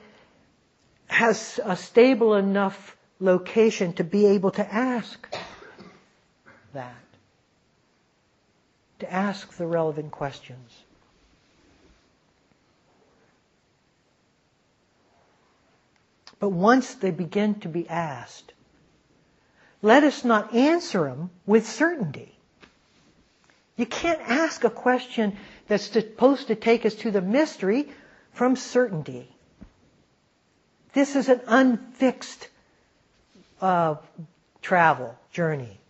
has 1.07 1.59
a 1.65 1.77
stable 1.77 2.35
enough 2.35 2.97
location 3.19 3.95
to 3.95 4.05
be 4.05 4.27
able 4.27 4.51
to 4.53 4.75
ask 4.75 5.27
that. 6.75 6.95
To 9.01 9.11
ask 9.13 9.55
the 9.57 9.67
relevant 9.67 10.11
questions. 10.13 10.83
But 16.39 16.51
once 16.51 16.95
they 16.95 17.11
begin 17.11 17.61
to 17.61 17.69
be 17.69 17.89
asked, 17.89 18.53
let 19.81 20.05
us 20.05 20.23
not 20.25 20.55
answer 20.55 21.05
them 21.05 21.31
with 21.47 21.67
certainty. 21.67 22.37
You 23.77 23.87
can't 23.87 24.21
ask 24.21 24.65
a 24.65 24.71
question 24.71 25.37
that's 25.67 25.85
supposed 25.85 26.49
to 26.49 26.55
take 26.55 26.85
us 26.85 26.95
to 26.97 27.11
the 27.11 27.23
mystery 27.23 27.89
from 28.33 28.55
certainty. 28.57 29.35
This 30.93 31.17
is 31.17 31.31
an 31.31 31.41
unfixed 31.47 32.49
uh, 33.63 33.95
travel 34.61 35.17
journey. 35.33 35.81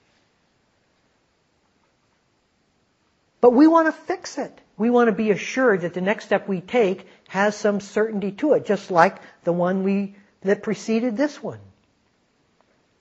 But 3.41 3.53
we 3.53 3.67
want 3.67 3.89
to 3.89 3.93
fix 3.93 4.39
it. 4.39 4.59
We 4.77 4.91
want 4.91 5.09
to 5.09 5.13
be 5.13 5.31
assured 5.31 5.83
that 5.83 5.95
the 5.95 6.01
next 6.01 6.27
step 6.27 6.49
we 6.49 6.61
take 6.61 7.07
has 7.29 7.57
some 7.57 7.81
certainty 7.81 8.33
to 8.33 8.55
it, 8.55 8.67
just 8.67 8.91
like 8.91 9.17
the 9.45 9.53
one 9.53 9.83
we 9.83 10.15
that 10.43 10.63
preceded 10.63 11.17
this 11.17 11.43
one. 11.43 11.61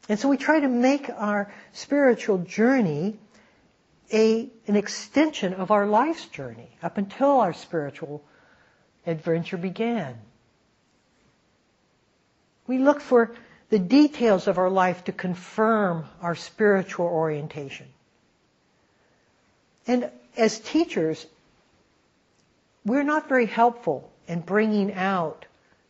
And 0.10 0.20
so 0.20 0.28
we 0.28 0.38
try 0.38 0.60
to 0.60 0.68
make 0.68 1.10
our 1.10 1.52
spiritual 1.72 2.40
journey 2.40 3.18
a, 4.12 4.50
an 4.68 4.76
extension 4.76 5.54
of 5.54 5.72
our 5.72 5.86
life's 5.86 6.26
journey 6.26 6.70
up 6.82 6.98
until 6.98 7.40
our 7.40 7.54
spiritual 7.54 8.24
adventure 9.06 9.58
began. 9.58 10.16
We 12.66 12.80
look 12.80 13.02
for 13.02 13.36
the 13.70 13.80
details 13.80 14.48
of 14.48 14.58
our 14.58 14.70
life 14.70 15.04
to 15.06 15.12
confirm 15.12 16.06
our 16.22 16.36
spiritual 16.36 17.06
orientation. 17.06 17.88
And 19.86 20.10
as 20.38 20.60
teachers, 20.60 21.26
we're 22.86 23.04
not 23.04 23.30
very 23.30 23.46
helpful 23.46 24.12
in 24.28 24.42
bringing 24.42 24.94
out 24.94 25.46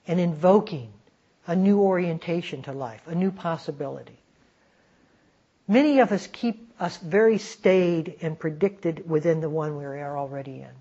and 0.07 0.19
invoking 0.19 0.91
a 1.45 1.55
new 1.55 1.79
orientation 1.79 2.61
to 2.63 2.71
life, 2.71 3.01
a 3.07 3.15
new 3.15 3.31
possibility. 3.31 4.17
Many 5.67 5.99
of 5.99 6.11
us 6.11 6.27
keep 6.27 6.71
us 6.79 6.97
very 6.97 7.37
staid 7.37 8.17
and 8.21 8.39
predicted 8.39 9.07
within 9.09 9.41
the 9.41 9.49
one 9.49 9.77
we 9.77 9.85
are 9.85 10.17
already 10.17 10.61
in, 10.61 10.71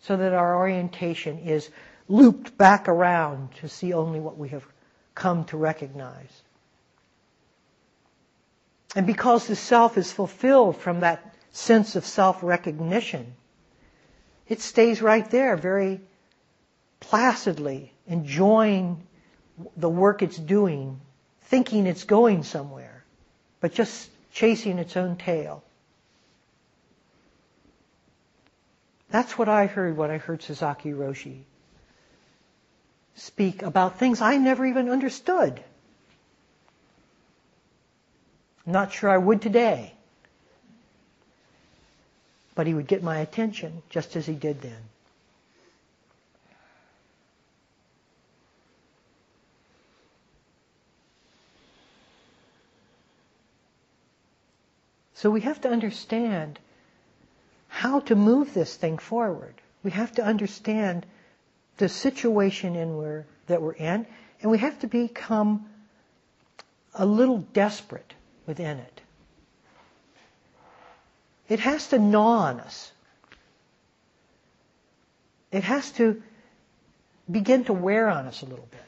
so 0.00 0.16
that 0.16 0.32
our 0.32 0.56
orientation 0.56 1.38
is 1.38 1.68
looped 2.08 2.56
back 2.56 2.88
around 2.88 3.54
to 3.56 3.68
see 3.68 3.92
only 3.92 4.20
what 4.20 4.38
we 4.38 4.48
have 4.50 4.64
come 5.14 5.44
to 5.46 5.56
recognize. 5.56 6.42
And 8.96 9.06
because 9.06 9.46
the 9.46 9.56
self 9.56 9.98
is 9.98 10.12
fulfilled 10.12 10.76
from 10.76 11.00
that 11.00 11.34
sense 11.54 11.94
of 11.94 12.04
self-recognition, 12.04 13.34
it 14.48 14.60
stays 14.60 15.00
right 15.00 15.30
there 15.30 15.56
very 15.56 16.00
placidly, 17.00 17.92
enjoying 18.06 19.00
the 19.76 19.88
work 19.88 20.20
it's 20.20 20.36
doing, 20.36 21.00
thinking 21.42 21.86
it's 21.86 22.04
going 22.04 22.42
somewhere, 22.42 23.04
but 23.60 23.72
just 23.72 24.10
chasing 24.32 24.78
its 24.78 24.96
own 24.96 25.16
tail. 25.16 25.62
That's 29.10 29.38
what 29.38 29.48
I 29.48 29.66
heard 29.66 29.96
when 29.96 30.10
I 30.10 30.18
heard 30.18 30.42
Sasaki 30.42 30.90
Roshi 30.92 31.42
speak 33.14 33.62
about 33.62 33.98
things 34.00 34.20
I 34.20 34.38
never 34.38 34.66
even 34.66 34.88
understood. 34.88 35.62
not 38.66 38.92
sure 38.92 39.08
I 39.10 39.18
would 39.18 39.40
today. 39.40 39.94
But 42.54 42.66
he 42.66 42.74
would 42.74 42.86
get 42.86 43.02
my 43.02 43.18
attention 43.18 43.82
just 43.90 44.16
as 44.16 44.26
he 44.26 44.34
did 44.34 44.60
then. 44.60 44.82
So 55.14 55.30
we 55.30 55.40
have 55.40 55.60
to 55.62 55.70
understand 55.70 56.58
how 57.68 58.00
to 58.00 58.14
move 58.14 58.52
this 58.52 58.76
thing 58.76 58.98
forward. 58.98 59.54
We 59.82 59.90
have 59.92 60.12
to 60.16 60.22
understand 60.22 61.06
the 61.78 61.88
situation 61.88 62.76
in 62.76 62.96
where, 62.98 63.24
that 63.46 63.62
we're 63.62 63.72
in, 63.72 64.06
and 64.42 64.50
we 64.50 64.58
have 64.58 64.78
to 64.80 64.86
become 64.86 65.66
a 66.94 67.06
little 67.06 67.38
desperate 67.38 68.12
within 68.46 68.78
it. 68.78 69.00
It 71.48 71.60
has 71.60 71.88
to 71.88 71.98
gnaw 71.98 72.48
on 72.48 72.60
us. 72.60 72.92
It 75.52 75.64
has 75.64 75.90
to 75.92 76.22
begin 77.30 77.64
to 77.64 77.72
wear 77.72 78.08
on 78.08 78.26
us 78.26 78.42
a 78.42 78.46
little 78.46 78.68
bit 78.70 78.80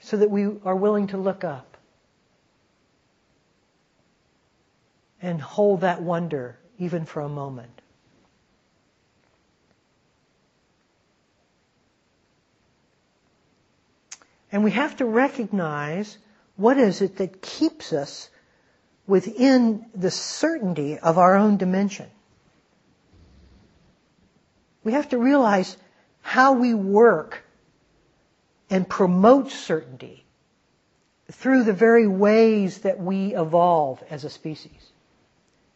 so 0.00 0.16
that 0.16 0.30
we 0.30 0.46
are 0.64 0.76
willing 0.76 1.08
to 1.08 1.16
look 1.16 1.44
up. 1.44 1.70
and 5.22 5.40
hold 5.40 5.82
that 5.82 6.02
wonder 6.02 6.58
even 6.78 7.04
for 7.04 7.20
a 7.20 7.28
moment. 7.28 7.70
And 14.52 14.64
we 14.64 14.72
have 14.72 14.96
to 14.96 15.04
recognize 15.04 16.18
what 16.56 16.78
is 16.78 17.02
it 17.02 17.18
that 17.18 17.40
keeps 17.40 17.92
us 17.92 18.28
within 19.10 19.84
the 19.94 20.10
certainty 20.10 20.96
of 20.96 21.18
our 21.18 21.34
own 21.34 21.56
dimension. 21.56 22.06
We 24.84 24.92
have 24.92 25.08
to 25.08 25.18
realize 25.18 25.76
how 26.22 26.52
we 26.52 26.74
work 26.74 27.42
and 28.70 28.88
promote 28.88 29.50
certainty 29.50 30.24
through 31.32 31.64
the 31.64 31.72
very 31.72 32.06
ways 32.06 32.78
that 32.78 33.00
we 33.00 33.34
evolve 33.34 34.02
as 34.10 34.24
a 34.24 34.30
species. 34.30 34.92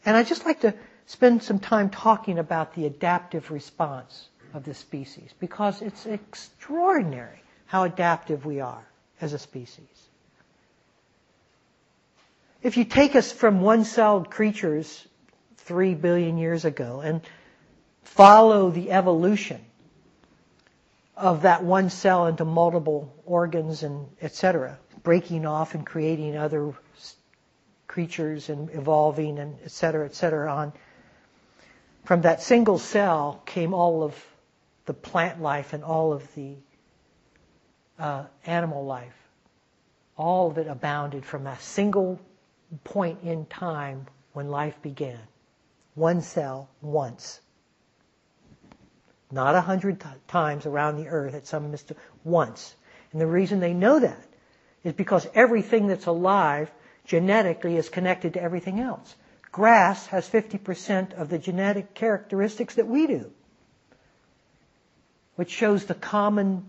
And 0.07 0.17
I'd 0.17 0.29
just 0.29 0.47
like 0.47 0.61
to 0.61 0.73
spend 1.07 1.43
some 1.43 1.59
time 1.59 1.91
talking 1.91 2.39
about 2.39 2.75
the 2.75 2.87
adaptive 2.87 3.51
response 3.51 4.29
of 4.55 4.65
the 4.65 4.75
species 4.75 5.35
because 5.41 5.83
it's 5.83 6.07
extraordinary 6.07 7.43
how 7.67 7.83
adaptive 7.83 8.47
we 8.47 8.61
are 8.61 8.87
as 9.21 9.33
a 9.33 9.39
species. 9.41 10.09
If 12.65 12.79
you 12.79 12.87
take 12.87 13.15
us 13.15 13.31
from 13.31 13.61
one-celled 13.61 14.31
creatures 14.31 15.07
three 15.59 15.95
billion 15.95 16.39
years 16.39 16.65
ago 16.65 17.03
and 17.05 17.21
follow 18.05 18.71
the 18.71 18.91
evolution 18.91 19.63
of 21.15 21.43
that 21.43 21.63
one 21.63 21.91
cell 21.91 22.27
into 22.27 22.47
multiple 22.47 23.15
organs 23.27 23.83
and 23.83 24.09
etc., 24.23 24.79
breaking 25.03 25.45
off 25.45 25.75
and 25.75 25.85
creating 25.85 26.39
other 26.39 26.73
creatures 27.87 28.49
and 28.49 28.71
evolving 28.71 29.39
and 29.39 29.59
et 29.63 29.71
cetera, 29.71 30.07
et 30.07 30.15
cetera 30.15 30.51
on. 30.51 30.73
From 32.05 32.23
that 32.23 32.41
single 32.41 32.79
cell 32.79 33.43
came 33.45 33.75
all 33.75 34.03
of 34.03 34.17
the 34.87 34.95
plant 34.95 35.43
life 35.43 35.75
and 35.75 35.85
all 35.85 36.15
of 36.15 36.35
the 36.35 36.55
uh, 37.99 38.25
animal 38.47 38.87
life. 38.87 39.29
All 40.17 40.51
of 40.51 40.57
it 40.57 40.67
abounded 40.67 41.27
from 41.27 41.47
a 41.47 41.59
single 41.61 42.19
point 42.83 43.21
in 43.23 43.47
time 43.47 44.07
when 44.33 44.49
life 44.49 44.81
began. 44.83 45.21
One 45.95 46.21
cell, 46.23 46.69
once. 46.83 47.41
Not 49.31 49.55
a 49.55 49.61
hundred 49.61 50.01
t- 50.01 50.09
times 50.29 50.67
around 50.67 50.97
the 50.97 51.09
earth 51.09 51.35
at 51.35 51.47
some 51.47 51.71
mystic, 51.71 51.97
once. 52.25 52.75
And 53.13 53.21
the 53.21 53.27
reason 53.27 53.61
they 53.61 53.75
know 53.75 54.01
that 54.01 54.27
is 54.83 54.93
because 54.93 55.27
everything 55.35 55.87
that's 55.87 56.07
alive 56.07 56.71
genetically 57.05 57.77
is 57.77 57.89
connected 57.89 58.35
to 58.35 58.43
everything 58.43 58.81
else. 58.81 59.15
Grass 59.53 60.07
has 60.09 60.29
50% 60.29 61.15
of 61.15 61.29
the 61.29 61.39
genetic 61.39 61.95
characteristics 61.95 62.75
that 62.75 62.89
we 62.89 63.07
do, 63.07 63.31
which 65.37 65.51
shows 65.51 65.85
the 65.85 65.95
common 65.95 66.69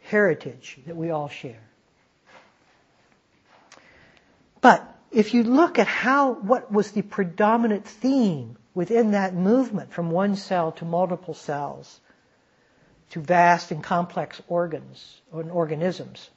heritage 0.00 0.78
that 0.86 0.96
we 0.96 1.10
all 1.10 1.28
share. 1.28 1.62
But 4.62 4.88
if 5.10 5.34
you 5.34 5.42
look 5.42 5.78
at 5.78 5.86
how, 5.86 6.32
what 6.32 6.72
was 6.72 6.92
the 6.92 7.02
predominant 7.02 7.84
theme 7.84 8.56
within 8.74 9.10
that 9.10 9.34
movement 9.34 9.92
from 9.92 10.10
one 10.10 10.36
cell 10.36 10.72
to 10.72 10.86
multiple 10.86 11.34
cells 11.34 12.00
to 13.10 13.20
vast 13.20 13.70
and 13.70 13.84
complex 13.84 14.40
organs 14.48 15.20
and 15.30 15.50
organisms, 15.50 16.30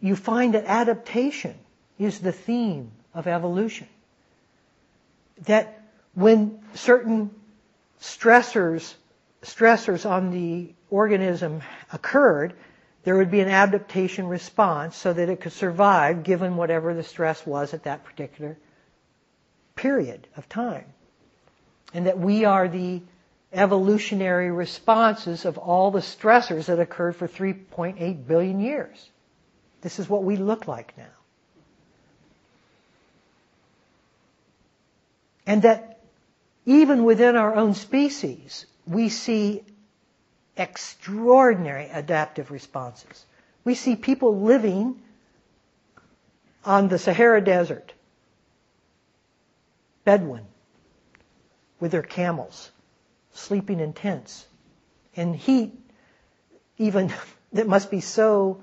you 0.00 0.14
find 0.16 0.52
that 0.52 0.66
adaptation 0.66 1.54
is 1.98 2.18
the 2.18 2.32
theme 2.32 2.90
of 3.14 3.26
evolution. 3.26 3.88
That 5.46 5.80
when 6.14 6.60
certain 6.74 7.30
stressors 8.00 8.94
stressors 9.42 10.08
on 10.08 10.30
the 10.30 10.72
organism 10.90 11.62
occurred, 11.92 12.54
there 13.04 13.16
would 13.16 13.30
be 13.30 13.40
an 13.40 13.48
adaptation 13.48 14.28
response 14.28 14.96
so 14.96 15.12
that 15.12 15.28
it 15.28 15.40
could 15.40 15.52
survive 15.52 16.22
given 16.22 16.56
whatever 16.56 16.94
the 16.94 17.02
stress 17.02 17.44
was 17.44 17.74
at 17.74 17.84
that 17.84 18.04
particular 18.04 18.56
period 19.74 20.26
of 20.36 20.48
time. 20.48 20.84
And 21.94 22.06
that 22.06 22.18
we 22.18 22.44
are 22.44 22.68
the 22.68 23.02
evolutionary 23.52 24.50
responses 24.50 25.44
of 25.44 25.58
all 25.58 25.90
the 25.90 26.00
stressors 26.00 26.66
that 26.66 26.78
occurred 26.78 27.16
for 27.16 27.28
3.8 27.28 28.26
billion 28.26 28.60
years. 28.60 29.10
This 29.82 29.98
is 29.98 30.08
what 30.08 30.22
we 30.22 30.36
look 30.36 30.68
like 30.68 30.96
now. 30.96 31.04
And 35.44 35.62
that 35.62 35.98
even 36.64 37.02
within 37.02 37.36
our 37.36 37.56
own 37.56 37.74
species, 37.74 38.64
we 38.86 39.08
see 39.08 39.64
extraordinary 40.56 41.88
adaptive 41.92 42.50
responses. 42.50 43.24
We 43.64 43.74
see 43.74 43.96
people 43.96 44.40
living 44.40 45.00
on 46.64 46.88
the 46.88 46.98
Sahara 46.98 47.40
Desert, 47.42 47.92
Bedouin, 50.04 50.46
with 51.80 51.92
their 51.92 52.02
camels, 52.02 52.70
sleeping 53.32 53.80
in 53.80 53.92
tents, 53.92 54.46
in 55.14 55.34
heat, 55.34 55.78
even 56.78 57.12
that 57.52 57.66
must 57.66 57.90
be 57.90 58.00
so 58.00 58.62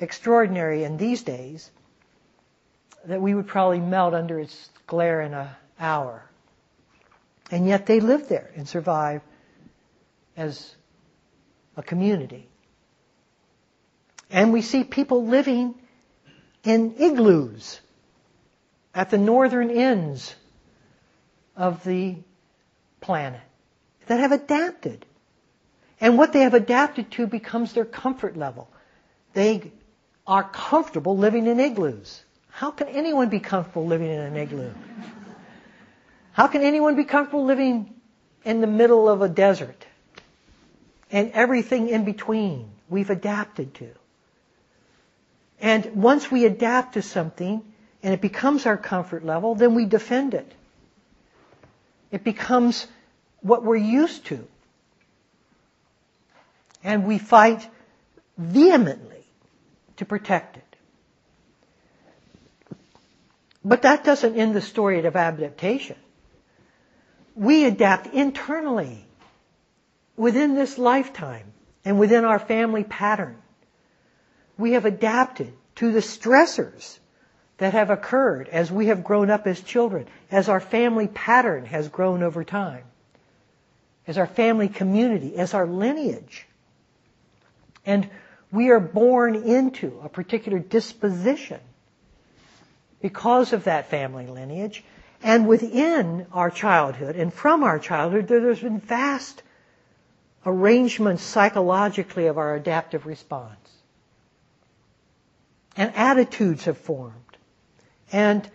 extraordinary 0.00 0.84
in 0.84 0.96
these 0.96 1.22
days 1.22 1.70
that 3.04 3.20
we 3.20 3.34
would 3.34 3.46
probably 3.46 3.80
melt 3.80 4.14
under 4.14 4.38
its 4.38 4.70
glare 4.86 5.22
in 5.22 5.34
an 5.34 5.48
hour. 5.78 6.24
And 7.50 7.66
yet 7.66 7.86
they 7.86 8.00
live 8.00 8.28
there 8.28 8.50
and 8.56 8.68
survive 8.68 9.22
as 10.36 10.74
a 11.78 11.82
community. 11.82 12.46
And 14.30 14.52
we 14.52 14.60
see 14.60 14.84
people 14.84 15.24
living 15.26 15.74
in 16.64 16.96
igloos 16.98 17.80
at 18.94 19.10
the 19.10 19.16
northern 19.16 19.70
ends 19.70 20.34
of 21.56 21.82
the 21.84 22.16
planet 23.00 23.40
that 24.08 24.20
have 24.20 24.32
adapted. 24.32 25.06
And 26.00 26.18
what 26.18 26.32
they 26.32 26.40
have 26.40 26.54
adapted 26.54 27.10
to 27.12 27.26
becomes 27.26 27.72
their 27.72 27.84
comfort 27.84 28.36
level. 28.36 28.68
They 29.32 29.72
are 30.26 30.42
comfortable 30.42 31.16
living 31.16 31.46
in 31.46 31.60
igloos. 31.60 32.22
How 32.50 32.72
can 32.72 32.88
anyone 32.88 33.28
be 33.28 33.38
comfortable 33.38 33.86
living 33.86 34.08
in 34.08 34.18
an 34.18 34.36
igloo? 34.36 34.72
How 36.32 36.48
can 36.48 36.62
anyone 36.62 36.96
be 36.96 37.04
comfortable 37.04 37.44
living 37.44 37.94
in 38.44 38.60
the 38.60 38.66
middle 38.66 39.08
of 39.08 39.22
a 39.22 39.28
desert? 39.28 39.86
And 41.10 41.32
everything 41.32 41.88
in 41.88 42.04
between 42.04 42.70
we've 42.88 43.10
adapted 43.10 43.74
to. 43.74 43.88
And 45.60 45.94
once 45.94 46.30
we 46.30 46.44
adapt 46.44 46.94
to 46.94 47.02
something 47.02 47.62
and 48.02 48.14
it 48.14 48.20
becomes 48.20 48.66
our 48.66 48.76
comfort 48.76 49.24
level, 49.24 49.54
then 49.54 49.74
we 49.74 49.86
defend 49.86 50.34
it. 50.34 50.50
It 52.10 52.24
becomes 52.24 52.86
what 53.40 53.64
we're 53.64 53.76
used 53.76 54.26
to. 54.26 54.46
And 56.84 57.06
we 57.06 57.18
fight 57.18 57.68
vehemently 58.36 59.24
to 59.96 60.04
protect 60.04 60.56
it. 60.56 60.64
But 63.64 63.82
that 63.82 64.04
doesn't 64.04 64.36
end 64.36 64.54
the 64.54 64.60
story 64.60 65.04
of 65.04 65.16
adaptation. 65.16 65.96
We 67.34 67.64
adapt 67.64 68.06
internally 68.06 69.04
within 70.18 70.54
this 70.54 70.76
lifetime 70.76 71.52
and 71.84 71.98
within 71.98 72.24
our 72.24 72.38
family 72.38 72.84
pattern. 72.84 73.36
We 74.58 74.72
have 74.72 74.84
adapted 74.84 75.54
to 75.76 75.92
the 75.92 76.00
stressors 76.00 76.98
that 77.58 77.72
have 77.72 77.90
occurred 77.90 78.48
as 78.48 78.70
we 78.70 78.88
have 78.88 79.04
grown 79.04 79.30
up 79.30 79.46
as 79.46 79.60
children, 79.60 80.06
as 80.30 80.48
our 80.48 80.60
family 80.60 81.06
pattern 81.06 81.64
has 81.66 81.88
grown 81.88 82.22
over 82.22 82.44
time, 82.44 82.84
as 84.06 84.18
our 84.18 84.26
family 84.26 84.68
community, 84.68 85.36
as 85.36 85.54
our 85.54 85.66
lineage. 85.66 86.46
And 87.86 88.08
we 88.50 88.70
are 88.70 88.80
born 88.80 89.36
into 89.36 90.00
a 90.02 90.08
particular 90.08 90.58
disposition 90.58 91.60
because 93.00 93.52
of 93.52 93.64
that 93.64 93.88
family 93.88 94.26
lineage. 94.26 94.82
And 95.22 95.48
within 95.48 96.26
our 96.32 96.50
childhood 96.50 97.16
and 97.16 97.32
from 97.32 97.62
our 97.62 97.78
childhood, 97.78 98.28
there's 98.28 98.60
been 98.60 98.80
vast 98.80 99.42
arrangements 100.46 101.22
psychologically 101.22 102.26
of 102.26 102.38
our 102.38 102.54
adaptive 102.54 103.06
response. 103.06 103.56
And 105.76 105.94
attitudes 105.94 106.64
have 106.64 106.78
formed. 106.78 107.14
And 108.12 108.48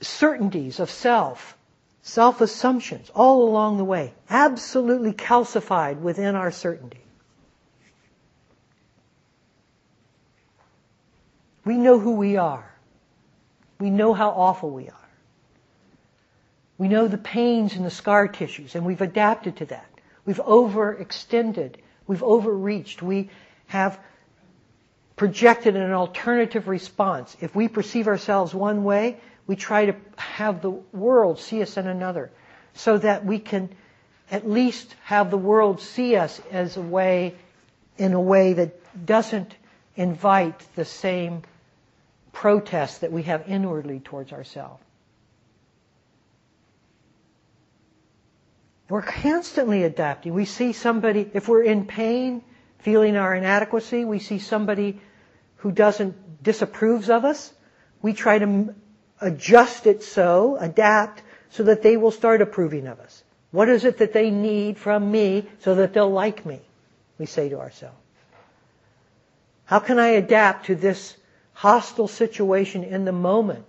certainties 0.00 0.80
of 0.80 0.90
self, 0.90 1.56
self 2.02 2.40
assumptions 2.40 3.10
all 3.14 3.48
along 3.48 3.78
the 3.78 3.84
way, 3.84 4.12
absolutely 4.28 5.12
calcified 5.12 5.98
within 6.00 6.34
our 6.34 6.50
certainty. 6.50 7.00
We 11.64 11.78
know 11.78 11.98
who 11.98 12.16
we 12.16 12.36
are. 12.36 12.70
We 13.80 13.90
know 13.90 14.12
how 14.12 14.30
awful 14.30 14.70
we 14.70 14.88
are. 14.88 15.08
We 16.76 16.88
know 16.88 17.08
the 17.08 17.18
pains 17.18 17.74
and 17.74 17.86
the 17.86 17.90
scar 17.90 18.28
tissues, 18.28 18.74
and 18.74 18.84
we've 18.84 19.00
adapted 19.00 19.56
to 19.58 19.66
that. 19.66 19.93
We've 20.24 20.38
overextended. 20.38 21.76
We've 22.06 22.22
overreached. 22.22 23.02
We 23.02 23.30
have 23.66 23.98
projected 25.16 25.76
an 25.76 25.92
alternative 25.92 26.68
response. 26.68 27.36
If 27.40 27.54
we 27.54 27.68
perceive 27.68 28.08
ourselves 28.08 28.54
one 28.54 28.84
way, 28.84 29.18
we 29.46 29.56
try 29.56 29.86
to 29.86 29.96
have 30.16 30.62
the 30.62 30.70
world 30.70 31.38
see 31.38 31.62
us 31.62 31.76
in 31.76 31.86
another 31.86 32.30
so 32.74 32.98
that 32.98 33.24
we 33.24 33.38
can 33.38 33.68
at 34.30 34.48
least 34.48 34.94
have 35.04 35.30
the 35.30 35.38
world 35.38 35.80
see 35.80 36.16
us 36.16 36.40
as 36.50 36.76
a 36.76 36.82
way, 36.82 37.34
in 37.98 38.14
a 38.14 38.20
way 38.20 38.54
that 38.54 39.06
doesn't 39.06 39.54
invite 39.96 40.58
the 40.74 40.84
same 40.84 41.42
protest 42.32 43.02
that 43.02 43.12
we 43.12 43.22
have 43.24 43.48
inwardly 43.48 44.00
towards 44.00 44.32
ourselves. 44.32 44.82
We're 48.88 49.02
constantly 49.02 49.82
adapting. 49.82 50.34
We 50.34 50.44
see 50.44 50.72
somebody, 50.72 51.30
if 51.32 51.48
we're 51.48 51.62
in 51.62 51.86
pain, 51.86 52.42
feeling 52.78 53.16
our 53.16 53.34
inadequacy, 53.34 54.04
we 54.04 54.18
see 54.18 54.38
somebody 54.38 55.00
who 55.56 55.72
doesn't 55.72 56.42
disapproves 56.42 57.08
of 57.08 57.24
us. 57.24 57.52
We 58.02 58.12
try 58.12 58.38
to 58.38 58.74
adjust 59.20 59.86
it 59.86 60.02
so, 60.02 60.58
adapt, 60.60 61.22
so 61.48 61.62
that 61.64 61.82
they 61.82 61.96
will 61.96 62.10
start 62.10 62.42
approving 62.42 62.86
of 62.86 63.00
us. 63.00 63.24
What 63.52 63.68
is 63.68 63.84
it 63.84 63.98
that 63.98 64.12
they 64.12 64.30
need 64.30 64.76
from 64.76 65.10
me 65.10 65.48
so 65.60 65.76
that 65.76 65.94
they'll 65.94 66.10
like 66.10 66.44
me? 66.44 66.60
We 67.18 67.26
say 67.26 67.48
to 67.48 67.60
ourselves. 67.60 67.96
How 69.64 69.78
can 69.78 69.98
I 69.98 70.08
adapt 70.08 70.66
to 70.66 70.74
this 70.74 71.16
hostile 71.54 72.08
situation 72.08 72.84
in 72.84 73.06
the 73.06 73.12
moment 73.12 73.64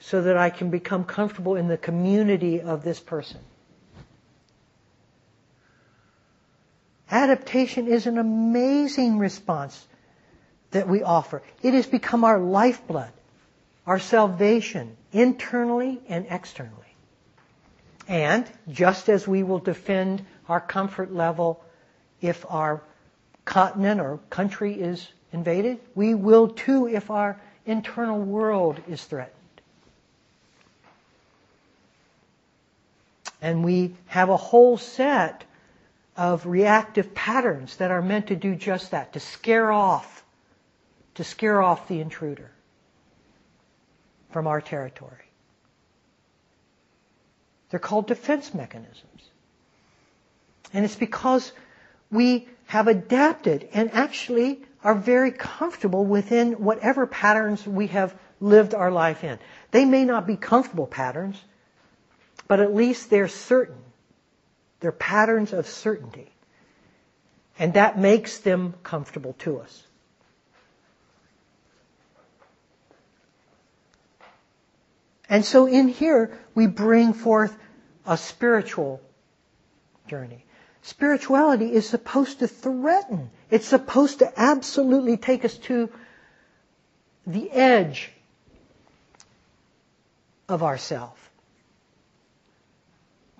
so 0.00 0.20
that 0.22 0.36
I 0.36 0.50
can 0.50 0.68
become 0.68 1.04
comfortable 1.04 1.56
in 1.56 1.68
the 1.68 1.78
community 1.78 2.60
of 2.60 2.84
this 2.84 3.00
person? 3.00 3.40
Adaptation 7.10 7.88
is 7.88 8.06
an 8.06 8.18
amazing 8.18 9.18
response 9.18 9.86
that 10.70 10.88
we 10.88 11.02
offer. 11.02 11.42
It 11.62 11.74
has 11.74 11.86
become 11.86 12.24
our 12.24 12.38
lifeblood, 12.38 13.10
our 13.86 13.98
salvation, 13.98 14.96
internally 15.12 16.00
and 16.08 16.26
externally. 16.28 16.74
And 18.06 18.46
just 18.70 19.08
as 19.08 19.26
we 19.26 19.42
will 19.42 19.58
defend 19.58 20.24
our 20.48 20.60
comfort 20.60 21.12
level 21.12 21.62
if 22.20 22.44
our 22.48 22.82
continent 23.44 24.00
or 24.00 24.18
country 24.30 24.74
is 24.74 25.06
invaded, 25.32 25.78
we 25.94 26.14
will 26.14 26.48
too 26.48 26.88
if 26.88 27.10
our 27.10 27.40
internal 27.64 28.18
world 28.18 28.80
is 28.88 29.02
threatened. 29.04 29.34
And 33.40 33.64
we 33.64 33.94
have 34.06 34.30
a 34.30 34.36
whole 34.36 34.78
set 34.78 35.44
of 36.18 36.46
reactive 36.46 37.14
patterns 37.14 37.76
that 37.76 37.92
are 37.92 38.02
meant 38.02 38.26
to 38.26 38.36
do 38.36 38.56
just 38.56 38.90
that, 38.90 39.12
to 39.12 39.20
scare 39.20 39.70
off, 39.70 40.24
to 41.14 41.22
scare 41.22 41.62
off 41.62 41.86
the 41.86 42.00
intruder 42.00 42.50
from 44.30 44.48
our 44.48 44.60
territory. 44.60 45.12
They're 47.70 47.78
called 47.78 48.08
defense 48.08 48.52
mechanisms. 48.52 49.22
And 50.72 50.84
it's 50.84 50.96
because 50.96 51.52
we 52.10 52.48
have 52.66 52.88
adapted 52.88 53.68
and 53.72 53.92
actually 53.92 54.60
are 54.82 54.96
very 54.96 55.30
comfortable 55.30 56.04
within 56.04 56.54
whatever 56.54 57.06
patterns 57.06 57.64
we 57.64 57.86
have 57.88 58.12
lived 58.40 58.74
our 58.74 58.90
life 58.90 59.22
in. 59.22 59.38
They 59.70 59.84
may 59.84 60.04
not 60.04 60.26
be 60.26 60.36
comfortable 60.36 60.88
patterns, 60.88 61.40
but 62.48 62.58
at 62.58 62.74
least 62.74 63.08
they're 63.08 63.28
certain 63.28 63.76
They're 64.80 64.92
patterns 64.92 65.52
of 65.52 65.66
certainty. 65.66 66.30
And 67.58 67.74
that 67.74 67.98
makes 67.98 68.38
them 68.38 68.74
comfortable 68.82 69.34
to 69.40 69.58
us. 69.58 69.82
And 75.28 75.44
so 75.44 75.66
in 75.66 75.88
here, 75.88 76.38
we 76.54 76.66
bring 76.66 77.12
forth 77.12 77.56
a 78.06 78.16
spiritual 78.16 79.00
journey. 80.06 80.44
Spirituality 80.82 81.72
is 81.72 81.86
supposed 81.86 82.38
to 82.38 82.48
threaten. 82.48 83.30
It's 83.50 83.66
supposed 83.68 84.20
to 84.20 84.40
absolutely 84.40 85.16
take 85.18 85.44
us 85.44 85.58
to 85.68 85.90
the 87.26 87.50
edge 87.50 88.10
of 90.48 90.62
ourself. 90.62 91.27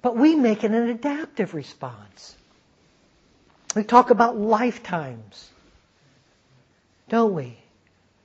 But 0.02 0.16
we 0.16 0.34
make 0.34 0.64
it 0.64 0.70
an 0.70 0.88
adaptive 0.88 1.54
response. 1.54 2.36
We 3.74 3.84
talk 3.84 4.10
about 4.10 4.38
lifetimes, 4.38 5.50
don't 7.08 7.34
we? 7.34 7.58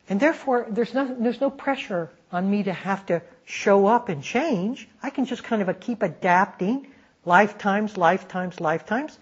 And 0.09 0.19
therefore, 0.19 0.67
there's 0.69 0.93
no, 0.93 1.15
there's 1.19 1.41
no 1.41 1.49
pressure 1.49 2.09
on 2.31 2.49
me 2.49 2.63
to 2.63 2.73
have 2.73 3.05
to 3.07 3.21
show 3.45 3.88
up 3.88 4.09
and 4.09 4.23
change. 4.23 4.88
I 5.01 5.09
can 5.09 5.25
just 5.25 5.43
kind 5.43 5.62
of 5.62 5.79
keep 5.79 6.01
adapting 6.01 6.88
lifetimes, 7.25 7.97
lifetimes, 7.97 8.59
lifetimes, 8.59 9.17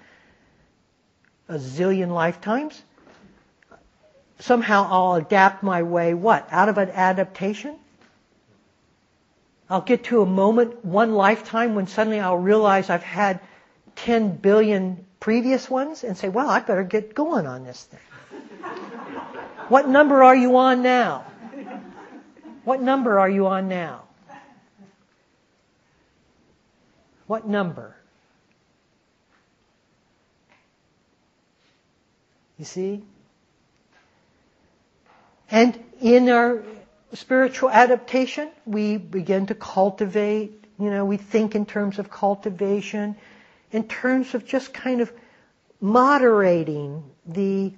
a 1.47 1.55
zillion 1.55 2.09
lifetimes. 2.09 2.81
Somehow 4.39 4.87
I'll 4.89 5.13
adapt 5.15 5.63
my 5.63 5.83
way, 5.83 6.13
what? 6.13 6.47
Out 6.51 6.69
of 6.69 6.77
an 6.77 6.89
adaptation? 6.89 7.75
I'll 9.71 9.79
get 9.79 10.03
to 10.05 10.21
a 10.21 10.25
moment, 10.25 10.83
one 10.83 11.13
lifetime, 11.13 11.75
when 11.75 11.87
suddenly 11.87 12.19
I'll 12.19 12.35
realize 12.37 12.89
I've 12.89 13.03
had 13.03 13.39
10 13.95 14.35
billion 14.35 15.05
previous 15.21 15.69
ones 15.69 16.03
and 16.03 16.17
say, 16.17 16.27
well, 16.27 16.49
I 16.49 16.59
better 16.59 16.83
get 16.83 17.15
going 17.15 17.47
on 17.47 17.63
this 17.63 17.81
thing. 17.85 17.99
what 19.69 19.87
number 19.87 20.23
are 20.23 20.35
you 20.35 20.57
on 20.57 20.83
now? 20.83 21.23
What 22.65 22.81
number 22.81 23.17
are 23.17 23.29
you 23.29 23.47
on 23.47 23.69
now? 23.69 24.03
What 27.27 27.47
number? 27.47 27.95
You 32.59 32.65
see? 32.65 33.03
And 35.49 35.81
in 36.01 36.27
our 36.27 36.61
spiritual 37.13 37.69
adaptation, 37.69 38.49
we 38.65 38.97
begin 38.97 39.47
to 39.47 39.55
cultivate, 39.55 40.63
you 40.79 40.89
know, 40.89 41.05
we 41.05 41.17
think 41.17 41.55
in 41.55 41.65
terms 41.65 41.99
of 41.99 42.09
cultivation, 42.09 43.15
in 43.71 43.87
terms 43.87 44.33
of 44.33 44.45
just 44.45 44.73
kind 44.73 45.01
of 45.01 45.11
moderating 45.79 47.03
the 47.25 47.73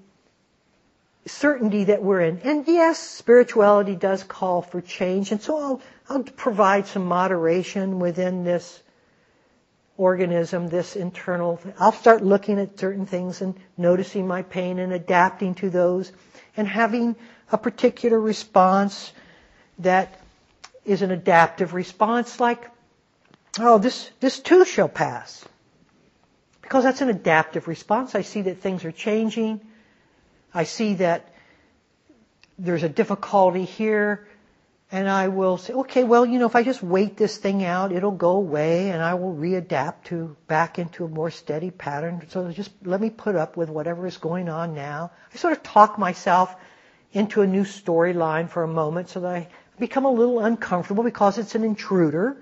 certainty 1.25 1.85
that 1.85 2.03
we're 2.03 2.21
in. 2.21 2.39
And 2.43 2.67
yes, 2.67 2.99
spirituality 2.99 3.95
does 3.95 4.23
call 4.23 4.61
for 4.61 4.81
change, 4.81 5.31
and 5.31 5.41
so 5.41 5.57
I'll, 5.57 5.81
I'll 6.09 6.23
provide 6.23 6.87
some 6.87 7.05
moderation 7.05 7.99
within 7.99 8.43
this 8.43 8.81
organism, 9.97 10.67
this 10.67 10.95
internal, 10.95 11.59
I'll 11.79 11.91
start 11.91 12.23
looking 12.23 12.59
at 12.59 12.79
certain 12.79 13.05
things 13.05 13.41
and 13.41 13.55
noticing 13.77 14.27
my 14.27 14.41
pain 14.41 14.79
and 14.79 14.91
adapting 14.91 15.55
to 15.55 15.69
those 15.69 16.11
and 16.57 16.67
having 16.67 17.15
a 17.51 17.57
particular 17.57 18.19
response 18.19 19.11
that 19.83 20.19
is 20.85 21.01
an 21.01 21.11
adaptive 21.11 21.73
response 21.73 22.39
like, 22.39 22.69
oh, 23.59 23.77
this, 23.77 24.09
this 24.19 24.39
too 24.39 24.65
shall 24.65 24.89
pass. 24.89 25.45
Because 26.61 26.83
that's 26.83 27.01
an 27.01 27.09
adaptive 27.09 27.67
response. 27.67 28.15
I 28.15 28.21
see 28.21 28.43
that 28.43 28.59
things 28.59 28.85
are 28.85 28.91
changing. 28.91 29.61
I 30.53 30.63
see 30.63 30.95
that 30.95 31.33
there's 32.57 32.83
a 32.83 32.89
difficulty 32.89 33.65
here 33.65 34.27
and 34.93 35.09
I 35.09 35.29
will 35.29 35.57
say, 35.57 35.73
okay, 35.73 36.03
well, 36.03 36.23
you 36.23 36.37
know, 36.37 36.45
if 36.45 36.55
I 36.55 36.61
just 36.61 36.83
wait 36.83 37.17
this 37.17 37.37
thing 37.37 37.63
out, 37.63 37.91
it'll 37.91 38.11
go 38.11 38.31
away 38.31 38.91
and 38.91 39.01
I 39.01 39.15
will 39.15 39.33
readapt 39.33 40.03
to 40.05 40.35
back 40.47 40.77
into 40.77 41.03
a 41.03 41.07
more 41.07 41.31
steady 41.31 41.71
pattern. 41.71 42.21
So 42.29 42.51
just 42.51 42.69
let 42.83 43.01
me 43.01 43.09
put 43.09 43.35
up 43.35 43.57
with 43.57 43.69
whatever 43.69 44.05
is 44.05 44.17
going 44.17 44.49
on 44.49 44.75
now. 44.75 45.09
I 45.33 45.37
sort 45.37 45.53
of 45.53 45.63
talk 45.63 45.97
myself 45.97 46.55
into 47.11 47.41
a 47.41 47.47
new 47.47 47.63
storyline 47.63 48.47
for 48.47 48.61
a 48.61 48.67
moment 48.67 49.09
so 49.09 49.21
that 49.21 49.35
I 49.35 49.47
become 49.79 50.05
a 50.05 50.11
little 50.11 50.39
uncomfortable 50.39 51.03
because 51.03 51.37
it's 51.37 51.55
an 51.55 51.63
intruder. 51.63 52.37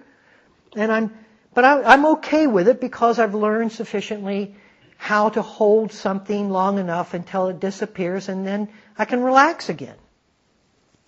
And 0.76 0.92
I'm, 0.92 1.14
but 1.54 1.66
I, 1.66 1.84
I'm 1.84 2.06
okay 2.18 2.48
with 2.48 2.68
it 2.68 2.80
because 2.80 3.20
I've 3.20 3.36
learned 3.36 3.72
sufficiently 3.72 4.56
how 4.98 5.30
to 5.30 5.42
hold 5.42 5.92
something 5.92 6.50
long 6.50 6.78
enough 6.78 7.14
until 7.14 7.48
it 7.48 7.60
disappears 7.60 8.30
and 8.30 8.46
then 8.46 8.70
I 8.98 9.06
can 9.06 9.22
relax 9.22 9.70
again. 9.70 9.96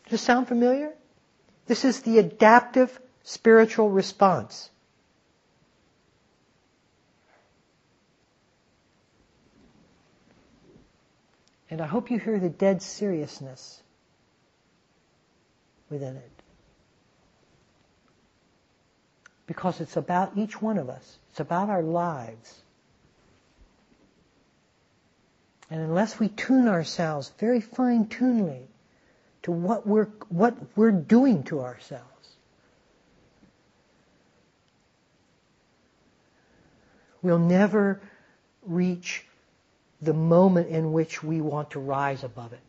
Does 0.05 0.11
this 0.11 0.21
sound 0.21 0.47
familiar? 0.47 0.93
This 1.67 1.85
is 1.85 2.01
the 2.01 2.19
adaptive 2.19 2.99
spiritual 3.23 3.89
response. 3.89 4.69
And 11.69 11.81
I 11.81 11.87
hope 11.87 12.11
you 12.11 12.19
hear 12.19 12.39
the 12.39 12.49
dead 12.49 12.81
seriousness 12.81 13.81
within 15.93 16.17
it. 16.17 16.31
Because 19.45 19.79
it's 19.79 19.95
about 19.95 20.33
each 20.35 20.61
one 20.61 20.77
of 20.77 20.89
us. 20.89 21.17
It's 21.29 21.39
about 21.39 21.69
our 21.69 21.83
lives. 21.83 22.61
And 25.69 25.81
unless 25.81 26.19
we 26.19 26.29
tune 26.29 26.67
ourselves 26.67 27.31
very 27.37 27.61
fine 27.61 28.07
tunedly 28.07 28.63
to 29.43 29.51
what 29.51 29.85
we're, 29.85 30.07
what 30.29 30.55
we're 30.75 30.91
doing 30.91 31.43
to 31.43 31.61
ourselves. 31.61 32.07
We'll 37.21 37.39
never 37.39 38.01
reach 38.65 39.25
the 40.01 40.13
moment 40.13 40.69
in 40.69 40.91
which 40.91 41.23
we 41.23 41.39
want 41.39 41.71
to 41.71 41.79
rise 41.79 42.23
above 42.23 42.51
it. 42.53 42.59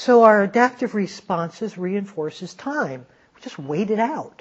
So 0.00 0.22
our 0.22 0.42
adaptive 0.42 0.94
responses 0.94 1.76
reinforces 1.76 2.54
time. 2.54 3.04
We 3.34 3.42
just 3.42 3.58
wait 3.58 3.90
it 3.90 3.98
out, 3.98 4.40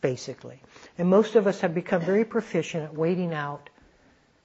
basically. 0.00 0.62
And 0.96 1.10
most 1.10 1.34
of 1.34 1.46
us 1.46 1.60
have 1.60 1.74
become 1.74 2.00
very 2.00 2.24
proficient 2.24 2.84
at 2.84 2.94
waiting 2.94 3.34
out 3.34 3.68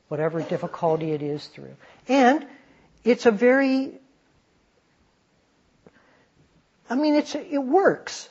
whatever 0.09 0.41
difficulty 0.41 1.13
it 1.13 1.21
is 1.21 1.47
through. 1.47 1.77
And 2.09 2.45
it's 3.05 3.25
a 3.25 3.31
very, 3.31 3.93
I 6.89 6.95
mean, 6.95 7.15
it's, 7.15 7.35
it 7.35 7.63
works. 7.63 8.27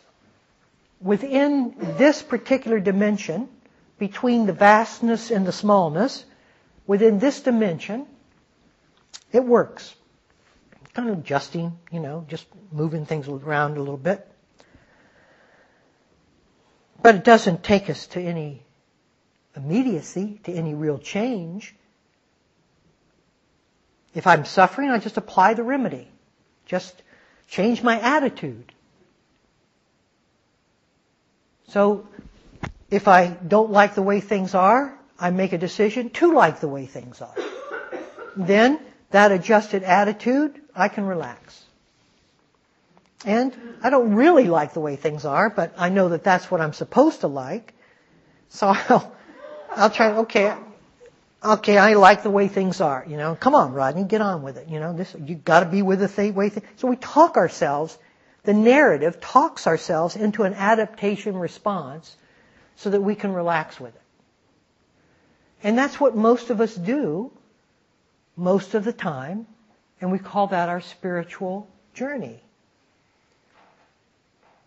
Within 1.00 1.76
this 1.96 2.20
particular 2.22 2.78
dimension, 2.78 3.48
between 3.98 4.44
the 4.44 4.52
vastness 4.52 5.30
and 5.30 5.46
the 5.46 5.52
smallness, 5.52 6.26
within 6.86 7.20
this 7.20 7.40
dimension, 7.40 8.04
it 9.32 9.42
works 9.42 9.94
kind 10.98 11.10
of 11.10 11.18
adjusting, 11.20 11.78
you 11.92 12.00
know, 12.00 12.24
just 12.28 12.44
moving 12.72 13.06
things 13.06 13.28
around 13.28 13.76
a 13.76 13.78
little 13.78 13.96
bit. 13.96 14.26
But 17.00 17.14
it 17.14 17.22
doesn't 17.24 17.62
take 17.62 17.88
us 17.88 18.08
to 18.08 18.20
any 18.20 18.64
immediacy, 19.54 20.40
to 20.42 20.52
any 20.52 20.74
real 20.74 20.98
change. 20.98 21.76
If 24.12 24.26
I'm 24.26 24.44
suffering, 24.44 24.90
I 24.90 24.98
just 24.98 25.16
apply 25.16 25.54
the 25.54 25.62
remedy. 25.62 26.08
Just 26.66 27.00
change 27.46 27.80
my 27.80 28.00
attitude. 28.00 28.72
So, 31.68 32.08
if 32.90 33.06
I 33.06 33.28
don't 33.28 33.70
like 33.70 33.94
the 33.94 34.02
way 34.02 34.18
things 34.18 34.56
are, 34.56 34.98
I 35.20 35.30
make 35.30 35.52
a 35.52 35.58
decision 35.58 36.10
to 36.10 36.32
like 36.32 36.58
the 36.58 36.66
way 36.68 36.86
things 36.86 37.20
are. 37.22 37.36
Then, 38.36 38.80
that 39.10 39.30
adjusted 39.30 39.84
attitude 39.84 40.60
I 40.78 40.88
can 40.88 41.06
relax. 41.06 41.64
And 43.24 43.52
I 43.82 43.90
don't 43.90 44.14
really 44.14 44.44
like 44.44 44.74
the 44.74 44.80
way 44.80 44.94
things 44.94 45.24
are, 45.24 45.50
but 45.50 45.74
I 45.76 45.88
know 45.88 46.10
that 46.10 46.22
that's 46.22 46.50
what 46.50 46.60
I'm 46.60 46.72
supposed 46.72 47.20
to 47.22 47.26
like. 47.26 47.74
So 48.48 48.68
I'll, 48.68 49.12
I'll 49.74 49.90
try, 49.90 50.18
okay, 50.18 50.54
okay, 51.44 51.78
I 51.78 51.94
like 51.94 52.22
the 52.22 52.30
way 52.30 52.46
things 52.46 52.80
are, 52.80 53.04
you 53.08 53.16
know. 53.16 53.34
Come 53.34 53.56
on, 53.56 53.72
Rodney, 53.72 54.04
get 54.04 54.20
on 54.20 54.42
with 54.42 54.56
it. 54.56 54.68
You 54.68 54.78
know, 54.78 54.92
this, 54.92 55.14
you 55.18 55.34
gotta 55.34 55.66
be 55.66 55.82
with 55.82 55.98
the 55.98 56.08
th- 56.08 56.32
way 56.32 56.48
things, 56.48 56.66
so 56.76 56.86
we 56.86 56.96
talk 56.96 57.36
ourselves, 57.36 57.98
the 58.44 58.54
narrative 58.54 59.20
talks 59.20 59.66
ourselves 59.66 60.14
into 60.14 60.44
an 60.44 60.54
adaptation 60.54 61.36
response 61.36 62.16
so 62.76 62.90
that 62.90 63.00
we 63.00 63.16
can 63.16 63.32
relax 63.32 63.80
with 63.80 63.96
it. 63.96 64.02
And 65.64 65.76
that's 65.76 65.98
what 65.98 66.14
most 66.14 66.50
of 66.50 66.60
us 66.60 66.72
do 66.72 67.32
most 68.36 68.74
of 68.74 68.84
the 68.84 68.92
time, 68.92 69.48
and 70.00 70.12
we 70.12 70.18
call 70.18 70.48
that 70.48 70.68
our 70.68 70.80
spiritual 70.80 71.68
journey. 71.94 72.40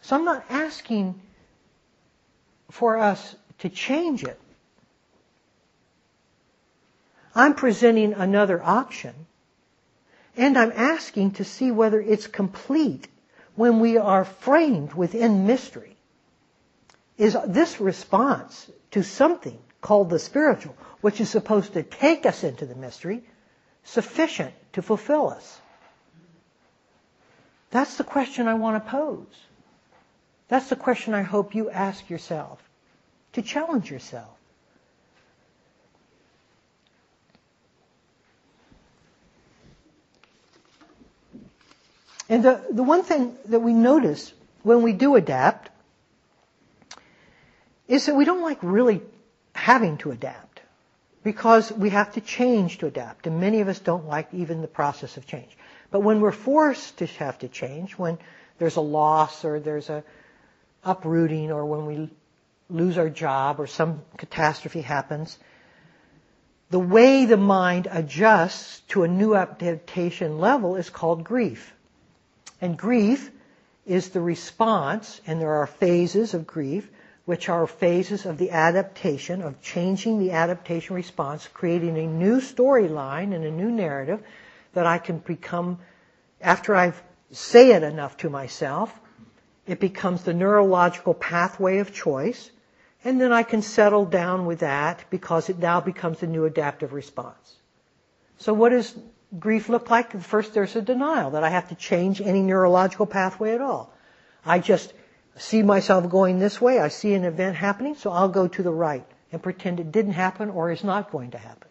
So 0.02 0.16
I'm 0.16 0.26
not 0.26 0.44
asking 0.50 1.20
for 2.70 2.98
us 2.98 3.36
to 3.60 3.70
change 3.70 4.24
it. 4.24 4.40
I'm 7.34 7.54
presenting 7.54 8.14
another 8.14 8.62
option. 8.62 9.14
And 10.36 10.58
I'm 10.58 10.72
asking 10.76 11.32
to 11.32 11.44
see 11.44 11.72
whether 11.72 12.00
it's 12.00 12.28
complete 12.28 13.08
when 13.56 13.80
we 13.80 13.98
are 13.98 14.26
framed 14.26 14.94
within 14.94 15.46
mystery. 15.46 15.96
Is 17.18 17.38
this 17.46 17.80
response 17.80 18.70
to 18.92 19.04
something 19.04 19.60
called 19.82 20.10
the 20.10 20.20
spiritual, 20.20 20.76
which 21.02 21.22
is 21.22 21.30
supposed 21.30 21.74
to 21.74 21.84
take 21.84 22.26
us 22.26 22.44
into 22.44 22.66
the 22.66 22.76
mystery, 22.76 23.24
sufficient 23.84 24.54
to 24.74 24.82
fulfill 24.82 25.30
us? 25.30 25.60
That's 27.72 27.98
the 27.98 28.04
question 28.04 28.48
I 28.48 28.54
want 28.56 28.84
to 28.84 28.90
pose. 28.92 29.26
That's 30.50 30.68
the 30.70 30.76
question 30.76 31.14
I 31.14 31.22
hope 31.22 31.56
you 31.56 31.70
ask 31.70 32.10
yourself, 32.10 32.62
to 33.34 33.42
challenge 33.42 33.90
yourself. 33.90 34.28
And 42.28 42.44
the, 42.44 42.62
the 42.72 42.84
one 42.84 43.04
thing 43.04 43.36
that 43.46 43.60
we 43.62 43.74
notice 43.74 44.34
when 44.64 44.84
we 44.84 44.94
do 44.94 45.16
adapt 45.16 45.70
is 47.88 48.06
that 48.06 48.16
we 48.16 48.26
don't 48.26 48.42
like 48.42 48.60
really 48.62 49.02
having 49.54 49.98
to 49.98 50.12
adapt 50.12 50.51
because 51.24 51.72
we 51.72 51.90
have 51.92 52.14
to 52.14 52.22
change 52.22 52.80
to 52.80 52.88
adapt. 52.88 53.28
And 53.28 53.40
many 53.40 53.62
of 53.62 53.68
us 53.68 53.80
don't 53.80 54.08
like 54.08 54.34
even 54.34 54.62
the 54.62 54.68
process 54.68 55.18
of 55.18 55.28
change. 55.28 55.56
But 55.92 56.02
when 56.02 56.22
we're 56.22 56.32
forced 56.32 56.98
to 56.98 57.06
have 57.06 57.40
to 57.40 57.48
change, 57.48 57.98
when 57.98 58.18
there's 58.58 58.78
a 58.78 58.82
loss 58.82 59.46
or 59.46 59.60
there's 59.60 59.90
a 59.90 60.04
uprooting 60.84 61.52
or 61.52 61.66
when 61.66 61.86
we 61.86 62.10
lose 62.70 62.98
our 62.98 63.10
job 63.10 63.60
or 63.60 63.68
some 63.68 64.02
catastrophe 64.18 64.82
happens, 64.82 65.38
the 66.70 66.80
way 66.80 67.26
the 67.26 67.38
mind 67.38 67.88
adjusts 67.92 68.80
to 68.90 69.04
a 69.04 69.08
new 69.08 69.36
adaptation 69.36 70.40
level 70.40 70.78
is 70.78 70.90
called 70.90 71.24
grief. 71.24 71.74
And 72.62 72.78
grief 72.78 73.30
is 73.86 74.10
the 74.10 74.22
response, 74.22 75.20
and 75.28 75.42
there 75.42 75.56
are 75.56 75.68
phases 75.68 76.34
of 76.34 76.48
grief, 76.48 76.90
which 77.32 77.48
are 77.48 77.66
phases 77.66 78.26
of 78.26 78.38
the 78.38 78.52
adaptation, 78.52 79.42
of 79.42 79.62
changing 79.62 80.20
the 80.20 80.32
adaptation 80.32 80.98
response, 80.98 81.48
creating 81.54 81.98
a 81.98 82.06
new 82.06 82.42
storyline 82.42 83.34
and 83.34 83.46
a 83.46 83.50
new 83.50 83.72
narrative 83.72 84.22
that 84.74 84.86
I 84.86 84.98
can 84.98 85.20
become, 85.20 85.80
after 86.42 86.76
I 86.76 86.92
say 87.32 87.72
it 87.72 87.84
enough 87.84 88.18
to 88.18 88.30
myself, 88.30 89.00
it 89.66 89.80
becomes 89.80 90.24
the 90.24 90.34
neurological 90.34 91.14
pathway 91.14 91.78
of 91.78 91.94
choice, 91.94 92.52
and 93.06 93.22
then 93.22 93.32
I 93.32 93.44
can 93.44 93.62
settle 93.62 94.04
down 94.04 94.46
with 94.46 94.60
that 94.60 95.06
because 95.10 95.50
it 95.50 95.58
now 95.58 95.80
becomes 95.80 96.22
a 96.22 96.28
new 96.28 96.44
adaptive 96.44 96.92
response. 96.92 97.56
So 98.40 98.52
what 98.54 98.72
does 98.72 98.94
grief 99.40 99.70
look 99.70 99.90
like? 99.90 100.22
First, 100.22 100.54
there's 100.54 100.76
a 100.76 100.82
denial 100.82 101.32
that 101.32 101.46
I 101.46 101.50
have 101.50 101.70
to 101.70 101.76
change 101.76 102.20
any 102.20 102.42
neurological 102.42 103.06
pathway 103.06 103.56
at 103.56 103.62
all. 103.62 103.94
I 104.46 104.60
just 104.60 104.92
see 105.38 105.64
myself 105.64 106.10
going 106.10 106.40
this 106.40 106.60
way. 106.60 106.80
I 106.80 106.90
see 106.90 107.14
an 107.14 107.24
event 107.24 107.56
happening, 107.56 107.96
so 107.96 108.12
I'll 108.12 108.30
go 108.30 108.48
to 108.48 108.64
the 108.64 108.72
right 108.72 109.06
and 109.32 109.42
pretend 109.42 109.80
it 109.80 109.92
didn't 109.92 110.14
happen 110.14 110.50
or 110.50 110.72
is 110.72 110.84
not 110.84 111.12
going 111.12 111.32
to 111.32 111.38
happen. 111.38 111.68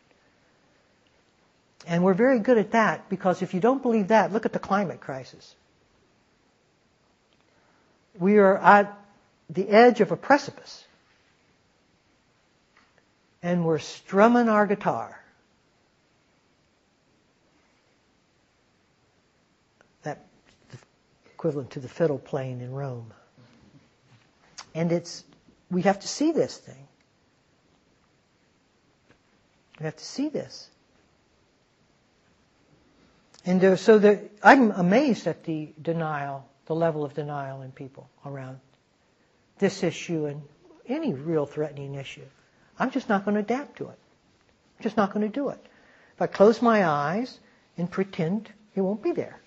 And 1.87 2.05
we're 2.05 2.15
very 2.15 2.39
good 2.39 2.59
at 2.59 2.73
that 2.73 3.09
because 3.09 3.43
if 3.43 3.55
you 3.55 3.61
don't 3.61 3.83
believe 3.83 4.09
that, 4.09 4.33
look 4.33 4.47
at 4.47 4.53
the 4.53 4.59
climate 4.59 5.01
crisis. 5.01 5.55
We 8.19 8.39
are 8.39 8.59
at 8.59 8.97
the 9.49 9.69
edge 9.69 10.01
of 10.01 10.13
a 10.13 10.17
precipice. 10.17 10.85
And 13.43 13.65
we're 13.65 13.79
strumming 13.79 14.49
our 14.49 14.67
guitar. 14.67 15.19
That 20.03 20.27
equivalent 21.33 21.71
to 21.71 21.81
the 21.81 21.89
fiddle 21.89 22.19
playing 22.19 22.61
in 22.61 22.73
Rome. 22.73 23.13
And 24.75 24.93
it's 24.93 25.25
we 25.71 25.83
have 25.83 26.01
to 26.01 26.09
see 26.09 26.33
this 26.33 26.57
thing. 26.57 26.89
We 29.79 29.85
have 29.85 29.97
to 29.97 30.05
see 30.05 30.29
this. 30.29 30.69
And 33.47 33.65
uh, 33.65 33.77
so 33.77 33.99
the, 33.99 34.29
I'm 34.43 34.71
amazed 34.73 35.27
at 35.27 35.45
the 35.45 35.73
denial, 35.81 36.47
the 36.67 36.75
level 36.75 37.05
of 37.05 37.15
denial 37.15 37.63
in 37.63 37.73
people 37.73 38.09
around 38.27 38.61
this 39.59 39.83
issue 39.83 40.27
and 40.27 40.43
any 40.87 41.15
real 41.15 41.47
threatening 41.47 41.95
issue. 41.95 42.25
I'm 42.79 42.91
just 42.91 43.09
not 43.09 43.25
going 43.25 43.35
to 43.35 43.41
adapt 43.41 43.77
to 43.79 43.85
it. 43.85 43.99
I'm 44.79 44.83
just 44.83 44.97
not 44.97 45.13
going 45.13 45.27
to 45.27 45.33
do 45.33 45.49
it. 45.51 45.65
If 46.15 46.23
I 46.23 46.27
close 46.27 46.61
my 46.61 46.87
eyes 46.87 47.39
and 47.79 47.91
pretend 47.91 48.51
it 48.75 48.81
won't 48.81 49.03
be 49.03 49.13
there. 49.13 49.41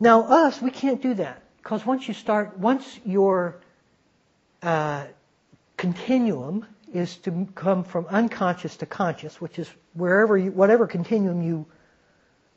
Now, 0.00 0.22
us, 0.22 0.62
we 0.62 0.70
can't 0.70 1.02
do 1.02 1.14
that. 1.14 1.42
Because 1.68 1.84
once 1.84 2.08
you 2.08 2.14
start, 2.14 2.56
once 2.58 2.98
your 3.04 3.60
uh, 4.62 5.04
continuum 5.76 6.64
is 6.94 7.18
to 7.18 7.46
come 7.54 7.84
from 7.84 8.06
unconscious 8.06 8.78
to 8.78 8.86
conscious, 8.86 9.38
which 9.38 9.58
is 9.58 9.70
wherever 9.92 10.38
you, 10.38 10.50
whatever 10.50 10.86
continuum 10.86 11.42
you 11.42 11.66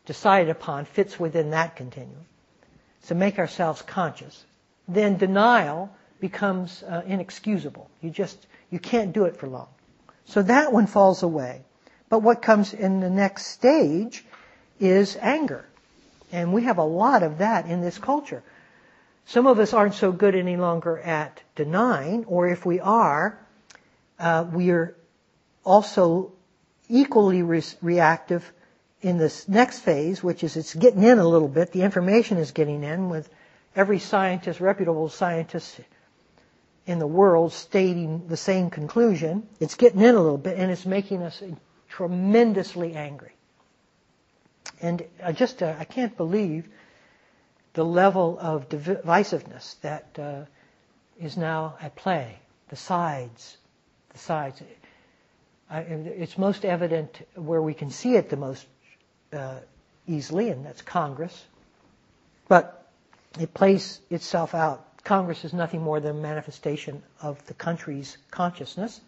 decide 0.06 0.48
upon 0.48 0.86
fits 0.86 1.20
within 1.20 1.50
that 1.50 1.76
continuum. 1.76 2.24
So 3.02 3.14
make 3.14 3.38
ourselves 3.38 3.82
conscious. 3.82 4.46
Then 4.88 5.18
denial 5.18 5.94
becomes 6.22 6.82
uh, 6.82 7.02
inexcusable. 7.06 7.90
You 8.00 8.12
just 8.12 8.48
you 8.70 8.80
can't 8.80 9.12
do 9.12 9.26
it 9.26 9.36
for 9.36 9.48
long. 9.48 9.68
So 10.24 10.42
that 10.44 10.72
one 10.72 10.88
falls 10.88 11.22
away. 11.22 11.64
But 12.08 12.20
what 12.20 12.42
comes 12.42 12.74
in 12.74 13.02
the 13.02 13.10
next 13.10 13.48
stage 13.48 14.24
is 14.80 15.18
anger. 15.20 15.66
And 16.32 16.54
we 16.54 16.64
have 16.64 16.78
a 16.78 16.86
lot 16.86 17.24
of 17.24 17.40
that 17.40 17.66
in 17.66 17.82
this 17.82 17.98
culture. 17.98 18.42
Some 19.26 19.48
of 19.48 19.60
us 19.60 19.74
aren't 19.74 19.94
so 19.94 20.12
good 20.12 20.36
any 20.36 20.58
longer 20.58 21.00
at 21.00 21.42
denying, 21.56 22.26
or 22.26 22.48
if 22.48 22.66
we 22.66 22.80
are, 22.80 23.40
uh, 24.20 24.46
we 24.52 24.72
are 24.72 24.96
also 25.64 26.32
equally 26.90 27.42
re- 27.44 27.64
reactive 27.82 28.52
in 29.02 29.18
this 29.18 29.48
next 29.48 29.80
phase, 29.80 30.22
which 30.24 30.44
is 30.44 30.58
it's 30.58 30.74
getting 30.76 31.04
in 31.04 31.20
a 31.20 31.28
little 31.28 31.48
bit. 31.48 31.72
The 31.72 31.82
information 31.82 32.38
is 32.38 32.52
getting 32.52 32.84
in 32.84 33.10
with 33.10 33.30
every 33.76 34.00
scientist, 34.00 34.60
reputable 34.60 35.10
scientist 35.10 35.80
in 36.86 37.00
the 37.00 37.08
world 37.08 37.54
stating 37.54 38.28
the 38.28 38.38
same 38.38 38.70
conclusion. 38.70 39.48
It's 39.60 39.76
getting 39.76 40.02
in 40.02 40.16
a 40.16 40.22
little 40.22 40.38
bit 40.38 40.58
and 40.58 40.72
it's 40.72 40.86
making 40.86 41.22
us 41.24 41.42
tremendously 41.90 42.94
angry. 42.96 43.34
And 44.82 45.04
I 45.24 45.32
just, 45.32 45.62
uh, 45.62 45.76
I 45.80 45.86
can't 45.86 46.16
believe 46.18 46.68
the 47.74 47.86
level 47.86 48.38
of 48.40 48.70
divisiveness 48.70 49.80
that 49.82 50.08
uh, 50.20 50.46
is 51.20 51.38
now 51.38 51.76
at 51.82 51.96
play. 51.96 52.38
The 52.70 52.76
sides, 52.76 53.58
the 54.14 54.20
sides. 54.20 54.62
I, 55.70 55.80
it's 55.80 56.38
most 56.38 56.66
evident 56.66 57.26
where 57.36 57.62
we 57.62 57.74
can 57.74 57.90
see 57.90 58.16
it 58.16 58.30
the 58.30 58.38
most 58.38 58.66
uh, 59.34 59.60
easily, 60.08 60.50
and 60.50 60.66
that's 60.66 60.82
Congress. 60.82 61.46
But 62.48 62.86
it 63.40 63.54
plays 63.54 64.00
itself 64.10 64.54
out. 64.54 64.86
Congress 65.04 65.46
is 65.46 65.54
nothing 65.54 65.82
more 65.82 66.00
than 66.00 66.18
a 66.18 66.22
manifestation 66.22 67.02
of 67.22 67.44
the 67.48 67.54
country's 67.54 68.18
consciousness, 68.30 69.00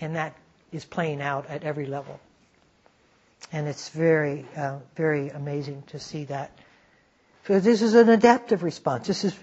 and 0.00 0.16
that 0.16 0.36
is 0.72 0.84
playing 0.84 1.22
out 1.22 1.46
at 1.48 1.64
every 1.64 1.86
level. 1.86 2.20
And 3.52 3.66
it's 3.66 3.88
very, 3.88 4.46
uh, 4.56 4.78
very 4.96 5.30
amazing 5.30 5.82
to 5.88 5.98
see 5.98 6.24
that. 6.24 6.50
So 7.46 7.60
this 7.60 7.82
is 7.82 7.94
an 7.94 8.08
adaptive 8.08 8.62
response. 8.62 9.06
This 9.06 9.24
is 9.24 9.36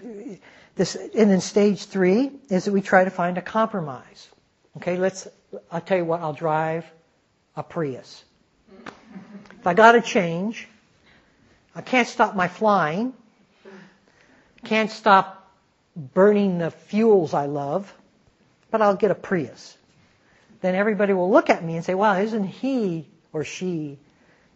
this, 0.74 0.96
and 0.96 1.30
in 1.30 1.40
stage 1.40 1.84
three 1.84 2.32
is 2.48 2.64
that 2.64 2.72
we 2.72 2.82
try 2.82 3.04
to 3.04 3.10
find 3.10 3.38
a 3.38 3.42
compromise. 3.42 4.28
Okay, 4.78 4.96
let's. 4.96 5.28
I'll 5.70 5.80
tell 5.80 5.98
you 5.98 6.04
what. 6.04 6.20
I'll 6.20 6.32
drive 6.32 6.84
a 7.56 7.62
Prius. 7.62 8.24
If 9.60 9.66
I 9.66 9.74
got 9.74 9.92
to 9.92 10.00
change, 10.00 10.66
I 11.76 11.82
can't 11.82 12.08
stop 12.08 12.34
my 12.34 12.48
flying. 12.48 13.12
Can't 14.64 14.90
stop 14.90 15.52
burning 15.96 16.58
the 16.58 16.70
fuels 16.70 17.34
I 17.34 17.46
love, 17.46 17.92
but 18.70 18.82
I'll 18.82 18.96
get 18.96 19.12
a 19.12 19.14
Prius. 19.14 19.76
Then 20.60 20.74
everybody 20.74 21.12
will 21.12 21.30
look 21.30 21.50
at 21.50 21.62
me 21.62 21.76
and 21.76 21.84
say, 21.84 21.94
"Wow, 21.94 22.16
isn't 22.16 22.44
he 22.44 23.06
or 23.32 23.44
she 23.44 23.98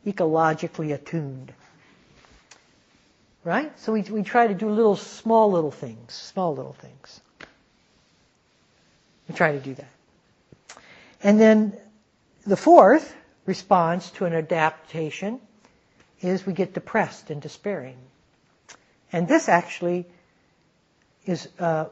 ecologically 0.05 0.93
attuned?" 0.93 1.53
Right? 3.47 3.79
So 3.79 3.93
we, 3.93 4.03
we 4.03 4.25
try 4.25 4.49
to 4.49 4.55
do 4.55 4.69
little, 4.69 4.97
small 4.97 5.53
little 5.53 5.71
things, 5.71 6.13
small 6.13 6.57
little 6.57 6.73
things. 6.73 7.21
We 9.29 9.37
try 9.37 9.53
to 9.53 9.61
do 9.61 9.73
that. 9.75 10.79
And 11.23 11.41
then 11.41 11.77
the 12.45 12.57
fourth, 12.57 13.15
response 13.45 14.11
to 14.11 14.25
an 14.25 14.33
adaptation 14.33 15.39
is 16.23 16.45
we 16.45 16.55
get 16.55 16.75
depressed 16.75 17.31
and 17.31 17.41
despairing. 17.41 17.97
And 19.13 19.29
this 19.29 19.49
actually 19.49 20.07
is, 21.25 21.49
uh, 21.61 21.85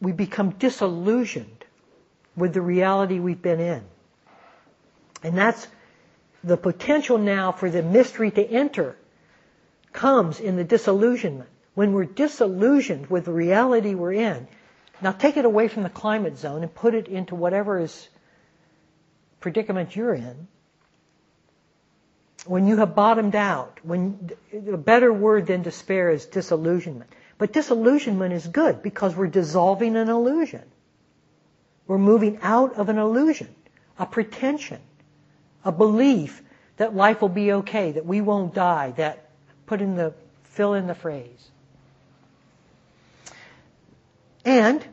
we 0.00 0.12
become 0.12 0.52
disillusioned 0.52 1.62
with 2.36 2.54
the 2.54 2.62
reality 2.62 3.18
we've 3.18 3.42
been 3.42 3.60
in. 3.60 3.82
And 5.22 5.36
that's 5.36 5.68
the 6.42 6.56
potential 6.56 7.18
now 7.18 7.52
for 7.52 7.68
the 7.68 7.82
mystery 7.82 8.30
to 8.30 8.42
enter 8.42 8.96
comes 9.92 10.40
in 10.40 10.56
the 10.56 10.64
disillusionment. 10.64 11.48
When 11.74 11.92
we're 11.92 12.04
disillusioned 12.04 13.08
with 13.08 13.24
the 13.24 13.32
reality 13.32 13.94
we're 13.94 14.12
in, 14.12 14.48
now 15.00 15.12
take 15.12 15.36
it 15.36 15.44
away 15.44 15.68
from 15.68 15.82
the 15.82 15.90
climate 15.90 16.38
zone 16.38 16.62
and 16.62 16.74
put 16.74 16.94
it 16.94 17.08
into 17.08 17.34
whatever 17.34 17.78
is 17.78 18.08
predicament 19.40 19.96
you're 19.96 20.14
in. 20.14 20.48
When 22.46 22.66
you 22.66 22.76
have 22.78 22.94
bottomed 22.94 23.34
out, 23.36 23.78
when 23.82 24.30
a 24.52 24.76
better 24.76 25.12
word 25.12 25.46
than 25.46 25.62
despair 25.62 26.10
is 26.10 26.26
disillusionment. 26.26 27.10
But 27.38 27.52
disillusionment 27.52 28.34
is 28.34 28.46
good 28.46 28.82
because 28.82 29.16
we're 29.16 29.26
dissolving 29.26 29.96
an 29.96 30.08
illusion. 30.10 30.62
We're 31.86 31.98
moving 31.98 32.38
out 32.42 32.74
of 32.74 32.88
an 32.88 32.98
illusion, 32.98 33.54
a 33.98 34.06
pretension, 34.06 34.80
a 35.64 35.72
belief 35.72 36.42
that 36.76 36.94
life 36.94 37.22
will 37.22 37.30
be 37.30 37.52
okay, 37.52 37.92
that 37.92 38.06
we 38.06 38.20
won't 38.20 38.54
die, 38.54 38.92
that 38.92 39.29
put 39.70 39.80
in 39.80 39.94
the, 39.94 40.12
fill 40.42 40.74
in 40.74 40.88
the 40.88 40.96
phrase. 40.96 41.48
And 44.44 44.84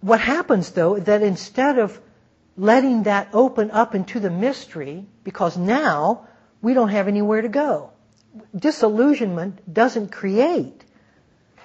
what 0.00 0.18
happens 0.18 0.72
though, 0.72 0.98
that 0.98 1.22
instead 1.22 1.78
of 1.78 2.00
letting 2.56 3.04
that 3.04 3.28
open 3.32 3.70
up 3.70 3.94
into 3.94 4.18
the 4.18 4.28
mystery, 4.28 5.04
because 5.22 5.56
now 5.56 6.26
we 6.60 6.74
don't 6.74 6.88
have 6.88 7.06
anywhere 7.06 7.42
to 7.42 7.48
go. 7.48 7.92
Disillusionment 8.54 9.72
doesn't 9.72 10.10
create 10.10 10.84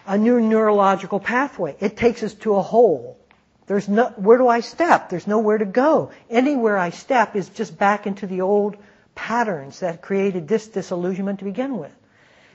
a 0.05 0.15
new 0.15 0.39
neurological 0.39 1.19
pathway. 1.19 1.75
It 1.79 1.97
takes 1.97 2.21
us 2.21 2.35
to 2.45 2.57
a 2.57 2.61
hole. 2.61 3.17
There's 3.65 3.89
no, 3.89 4.09
where 4.17 4.37
do 4.37 4.47
I 4.47 4.59
step? 4.59 5.09
There's 5.09 5.25
nowhere 5.25 5.57
to 5.57 5.65
go. 5.65 6.11
Anywhere 6.29 6.77
I 6.77 6.91
step 6.91 7.35
is 7.35 7.49
just 7.49 7.75
back 7.75 8.05
into 8.05 8.27
the 8.27 8.41
old 8.41 8.77
patterns 9.15 9.79
that 9.79 10.03
created 10.03 10.47
this 10.47 10.67
disillusionment 10.67 11.39
to 11.39 11.45
begin 11.45 11.79
with. 11.79 11.91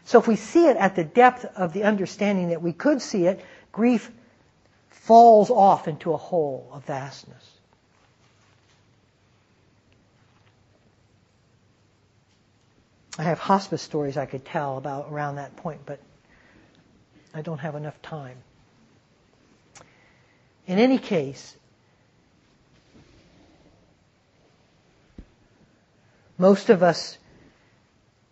So 0.04 0.18
if 0.18 0.26
we 0.26 0.36
see 0.36 0.66
it 0.66 0.76
at 0.76 0.96
the 0.96 1.04
depth 1.04 1.44
of 1.56 1.72
the 1.72 1.84
understanding 1.84 2.48
that 2.48 2.62
we 2.62 2.72
could 2.72 3.00
see 3.02 3.26
it, 3.26 3.44
grief 3.72 4.10
falls 4.88 5.50
off 5.50 5.88
into 5.88 6.12
a 6.12 6.16
hole 6.16 6.68
of 6.72 6.84
vastness. 6.84 7.50
I 13.18 13.24
have 13.24 13.38
hospice 13.38 13.82
stories 13.82 14.16
I 14.16 14.24
could 14.26 14.44
tell 14.44 14.78
about 14.78 15.08
around 15.10 15.36
that 15.36 15.54
point, 15.56 15.80
but 15.84 16.00
I 17.34 17.42
don't 17.42 17.58
have 17.58 17.74
enough 17.74 18.00
time. 18.00 18.36
In 20.66 20.78
any 20.78 20.98
case, 20.98 21.56
most 26.38 26.70
of 26.70 26.82
us, 26.82 27.18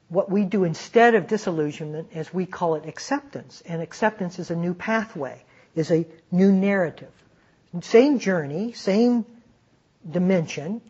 what 0.08 0.30
we 0.30 0.44
do 0.44 0.64
instead 0.64 1.14
of 1.14 1.26
disillusionment 1.26 2.08
is 2.14 2.32
we 2.32 2.46
call 2.46 2.76
it 2.76 2.86
acceptance. 2.86 3.62
And 3.66 3.82
acceptance 3.82 4.38
is 4.38 4.50
a 4.50 4.56
new 4.56 4.74
pathway, 4.74 5.42
is 5.74 5.90
a 5.90 6.06
new 6.30 6.50
narrative. 6.52 7.12
Same 7.82 8.18
journey, 8.18 8.72
same 8.72 9.26
dimension, 10.10 10.80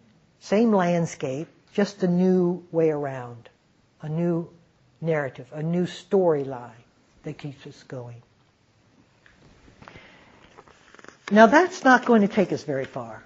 same 0.40 0.72
landscape, 0.72 1.48
just 1.72 2.02
a 2.02 2.08
new 2.08 2.64
way 2.70 2.90
around, 2.90 3.48
a 4.00 4.08
new 4.08 4.48
narrative, 5.00 5.48
a 5.52 5.62
new 5.62 5.84
storyline 5.84 6.70
that 7.24 7.36
keeps 7.38 7.66
us 7.66 7.82
going. 7.84 8.22
Now 11.30 11.46
that's 11.46 11.84
not 11.84 12.06
going 12.06 12.22
to 12.22 12.28
take 12.28 12.52
us 12.52 12.62
very 12.62 12.84
far, 12.86 13.22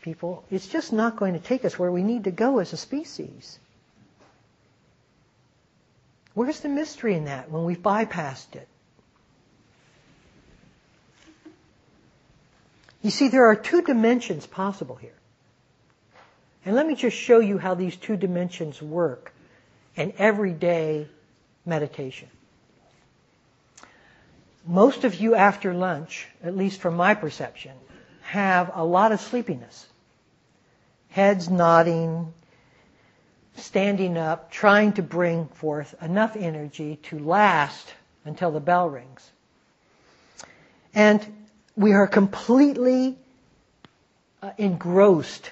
people. 0.00 0.44
It's 0.50 0.66
just 0.68 0.92
not 0.92 1.16
going 1.16 1.34
to 1.34 1.40
take 1.40 1.64
us 1.64 1.78
where 1.78 1.90
we 1.90 2.02
need 2.04 2.24
to 2.24 2.30
go 2.30 2.58
as 2.60 2.72
a 2.72 2.76
species. 2.76 3.58
Where's 6.34 6.60
the 6.60 6.68
mystery 6.68 7.14
in 7.14 7.26
that 7.26 7.50
when 7.50 7.64
we've 7.64 7.82
bypassed 7.82 8.56
it? 8.56 8.68
You 13.02 13.10
see, 13.10 13.28
there 13.28 13.46
are 13.46 13.56
two 13.56 13.82
dimensions 13.82 14.46
possible 14.46 14.94
here. 14.94 15.18
And 16.64 16.76
let 16.76 16.86
me 16.86 16.94
just 16.94 17.16
show 17.16 17.40
you 17.40 17.58
how 17.58 17.74
these 17.74 17.96
two 17.96 18.16
dimensions 18.16 18.80
work 18.80 19.32
in 19.96 20.12
everyday 20.18 21.08
meditation 21.66 22.28
most 24.66 25.04
of 25.04 25.14
you 25.14 25.34
after 25.34 25.74
lunch, 25.74 26.26
at 26.42 26.56
least 26.56 26.80
from 26.80 26.96
my 26.96 27.14
perception, 27.14 27.72
have 28.22 28.70
a 28.74 28.84
lot 28.84 29.12
of 29.12 29.20
sleepiness. 29.20 29.86
Heads 31.08 31.50
nodding, 31.50 32.32
standing 33.56 34.16
up, 34.16 34.50
trying 34.50 34.92
to 34.94 35.02
bring 35.02 35.46
forth 35.46 35.94
enough 36.02 36.36
energy 36.36 36.96
to 37.04 37.18
last 37.18 37.92
until 38.24 38.50
the 38.50 38.60
bell 38.60 38.88
rings. 38.88 39.30
And 40.94 41.24
we 41.76 41.92
are 41.92 42.06
completely 42.06 43.16
uh, 44.42 44.50
engrossed 44.58 45.50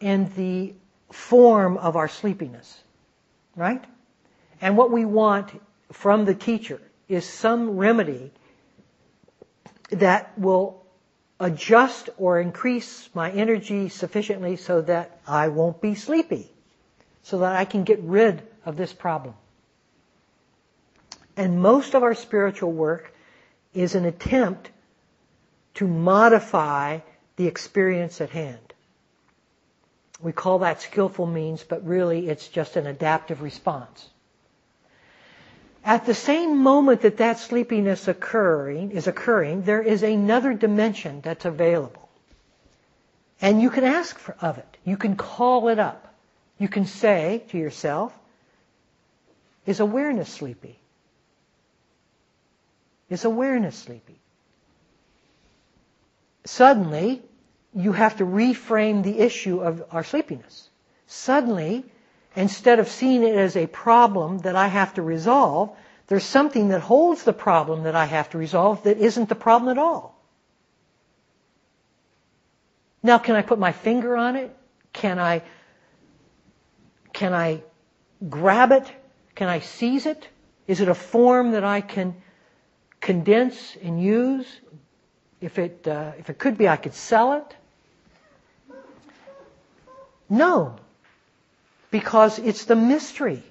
in 0.00 0.32
the 0.34 0.74
form 1.12 1.76
of 1.76 1.96
our 1.96 2.08
sleepiness, 2.08 2.80
right? 3.56 3.84
And 4.60 4.76
what 4.76 4.90
we 4.90 5.04
want 5.04 5.50
from 5.92 6.24
the 6.24 6.34
teacher 6.34 6.80
is 7.08 7.28
some 7.28 7.76
remedy 7.76 8.32
that 9.90 10.36
will 10.38 10.82
adjust 11.38 12.08
or 12.16 12.40
increase 12.40 13.10
my 13.14 13.30
energy 13.30 13.88
sufficiently 13.88 14.56
so 14.56 14.80
that 14.82 15.18
I 15.26 15.48
won't 15.48 15.80
be 15.80 15.94
sleepy, 15.94 16.51
so 17.22 17.38
that 17.38 17.56
I 17.56 17.64
can 17.64 17.84
get 17.84 18.00
rid 18.00 18.42
of 18.64 18.76
this 18.76 18.92
problem. 18.92 19.34
And 21.36 21.62
most 21.62 21.94
of 21.94 22.02
our 22.02 22.14
spiritual 22.14 22.72
work 22.72 23.14
is 23.74 23.94
an 23.94 24.04
attempt 24.04 24.70
to 25.74 25.86
modify 25.86 27.00
the 27.36 27.46
experience 27.46 28.20
at 28.20 28.30
hand. 28.30 28.58
We 30.20 30.32
call 30.32 30.60
that 30.60 30.82
skillful 30.82 31.26
means, 31.26 31.64
but 31.64 31.86
really 31.86 32.28
it's 32.28 32.46
just 32.48 32.76
an 32.76 32.86
adaptive 32.86 33.42
response. 33.42 34.08
At 35.84 36.06
the 36.06 36.14
same 36.14 36.58
moment 36.62 37.00
that 37.00 37.16
that 37.16 37.40
sleepiness 37.40 38.06
occurring 38.06 38.92
is 38.92 39.08
occurring, 39.08 39.62
there 39.62 39.82
is 39.82 40.04
another 40.04 40.54
dimension 40.54 41.20
that's 41.22 41.44
available. 41.44 42.08
And 43.40 43.60
you 43.60 43.70
can 43.70 43.82
ask 43.82 44.16
for, 44.16 44.36
of 44.40 44.58
it. 44.58 44.76
You 44.84 44.96
can 44.96 45.16
call 45.16 45.68
it 45.68 45.80
up. 45.80 46.11
You 46.62 46.68
can 46.68 46.86
say 46.86 47.42
to 47.50 47.58
yourself, 47.58 48.16
is 49.66 49.80
awareness 49.80 50.28
sleepy? 50.28 50.78
Is 53.10 53.24
awareness 53.24 53.76
sleepy? 53.76 54.18
Suddenly, 56.44 57.22
you 57.74 57.92
have 57.92 58.16
to 58.18 58.24
reframe 58.24 59.02
the 59.02 59.18
issue 59.18 59.60
of 59.60 59.84
our 59.90 60.04
sleepiness. 60.04 60.68
Suddenly, 61.06 61.84
Instead 62.34 62.78
of 62.78 62.88
seeing 62.88 63.22
it 63.22 63.36
as 63.36 63.56
a 63.56 63.66
problem 63.66 64.38
that 64.38 64.56
I 64.56 64.68
have 64.68 64.94
to 64.94 65.02
resolve, 65.02 65.76
there's 66.06 66.24
something 66.24 66.68
that 66.68 66.80
holds 66.80 67.24
the 67.24 67.32
problem 67.32 67.82
that 67.82 67.94
I 67.94 68.06
have 68.06 68.30
to 68.30 68.38
resolve 68.38 68.84
that 68.84 68.98
isn't 68.98 69.28
the 69.28 69.34
problem 69.34 69.70
at 69.70 69.78
all. 69.78 70.18
Now, 73.02 73.18
can 73.18 73.36
I 73.36 73.42
put 73.42 73.58
my 73.58 73.72
finger 73.72 74.16
on 74.16 74.36
it? 74.36 74.56
Can 74.92 75.18
I, 75.18 75.42
can 77.22 77.34
I 77.34 77.62
grab 78.28 78.72
it? 78.72 78.90
Can 79.36 79.48
I 79.48 79.60
seize 79.60 80.06
it? 80.06 80.28
Is 80.66 80.80
it 80.80 80.88
a 80.88 80.94
form 80.94 81.52
that 81.52 81.62
I 81.62 81.80
can 81.80 82.16
condense 83.00 83.76
and 83.80 84.02
use? 84.02 84.48
If 85.40 85.56
it, 85.56 85.86
uh, 85.86 86.14
if 86.18 86.30
it 86.30 86.38
could 86.40 86.58
be, 86.58 86.68
I 86.68 86.74
could 86.74 86.94
sell 86.94 87.34
it. 87.34 87.56
No, 90.28 90.74
because 91.92 92.40
it's 92.40 92.64
the 92.64 92.74
mystery. 92.74 93.44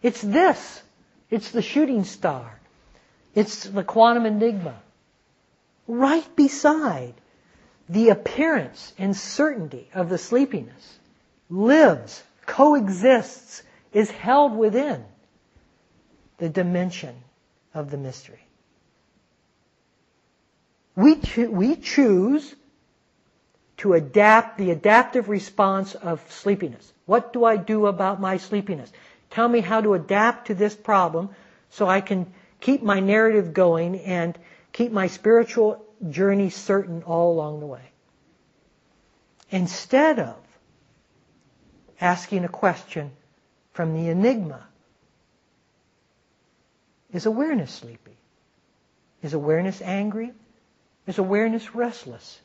It's 0.00 0.22
this. 0.22 0.82
It's 1.30 1.50
the 1.50 1.60
shooting 1.60 2.04
star. 2.04 2.58
It's 3.34 3.64
the 3.64 3.84
quantum 3.84 4.24
enigma. 4.24 4.76
Right 5.86 6.36
beside 6.36 7.12
the 7.90 8.08
appearance 8.08 8.94
and 8.96 9.14
certainty 9.14 9.90
of 9.92 10.08
the 10.08 10.16
sleepiness 10.16 10.98
lives, 11.50 12.22
coexists, 12.46 13.62
is 13.92 14.10
held 14.10 14.56
within 14.56 15.04
the 16.38 16.48
dimension 16.48 17.14
of 17.74 17.90
the 17.90 17.96
mystery. 17.96 18.40
We, 20.94 21.16
cho- 21.16 21.50
we 21.50 21.76
choose 21.76 22.54
to 23.78 23.92
adapt 23.92 24.58
the 24.58 24.70
adaptive 24.70 25.28
response 25.28 25.94
of 25.94 26.20
sleepiness. 26.30 26.92
What 27.04 27.32
do 27.32 27.44
I 27.44 27.56
do 27.56 27.86
about 27.86 28.20
my 28.20 28.38
sleepiness? 28.38 28.90
Tell 29.30 29.48
me 29.48 29.60
how 29.60 29.80
to 29.80 29.94
adapt 29.94 30.46
to 30.48 30.54
this 30.54 30.74
problem 30.74 31.30
so 31.70 31.86
I 31.86 32.00
can 32.00 32.26
keep 32.60 32.82
my 32.82 33.00
narrative 33.00 33.52
going 33.52 34.00
and 34.00 34.38
keep 34.72 34.92
my 34.92 35.06
spiritual 35.06 35.84
journey 36.10 36.50
certain 36.50 37.02
all 37.02 37.32
along 37.32 37.60
the 37.60 37.66
way. 37.66 37.92
Instead 39.50 40.18
of 40.18 40.36
asking 42.00 42.44
a 42.44 42.48
question 42.48 43.10
from 43.72 43.94
the 43.94 44.08
enigma, 44.08 44.66
is 47.12 47.26
awareness 47.26 47.72
sleepy? 47.72 48.16
Is 49.22 49.32
awareness 49.32 49.80
angry? 49.82 50.32
Is 51.06 51.18
awareness 51.18 51.74
restless? 51.74 52.40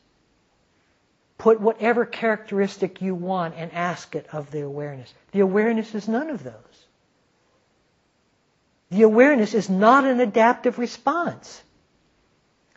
Put 1.38 1.60
whatever 1.60 2.06
characteristic 2.06 3.02
you 3.02 3.14
want 3.14 3.54
and 3.56 3.72
ask 3.72 4.14
it 4.14 4.26
of 4.32 4.50
the 4.50 4.60
awareness. 4.60 5.12
The 5.32 5.40
awareness 5.40 5.94
is 5.94 6.08
none 6.08 6.30
of 6.30 6.44
those. 6.44 6.86
The 8.90 9.02
awareness 9.02 9.54
is 9.54 9.68
not 9.68 10.04
an 10.04 10.20
adaptive 10.20 10.78
response. 10.78 11.62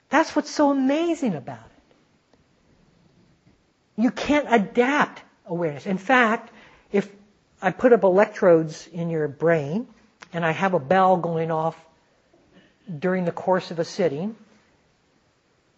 That's 0.10 0.36
what's 0.36 0.50
so 0.50 0.72
amazing 0.72 1.36
about 1.36 1.60
it. 3.98 4.02
You 4.02 4.12
can't 4.12 4.48
adapt 4.50 5.22
awareness. 5.46 5.86
In 5.86 5.98
fact, 5.98 6.52
I 7.66 7.72
put 7.72 7.94
up 7.94 8.04
electrodes 8.04 8.88
in 8.94 9.10
your 9.10 9.28
brain 9.28 9.88
and 10.32 10.46
I 10.46 10.52
have 10.52 10.76
a 10.76 10.80
bell 10.80 11.18
going 11.18 11.50
off 11.50 11.76
during 13.00 13.26
the 13.26 13.32
course 13.32 13.72
of 13.72 13.80
a 13.80 13.84
sitting, 13.84 14.36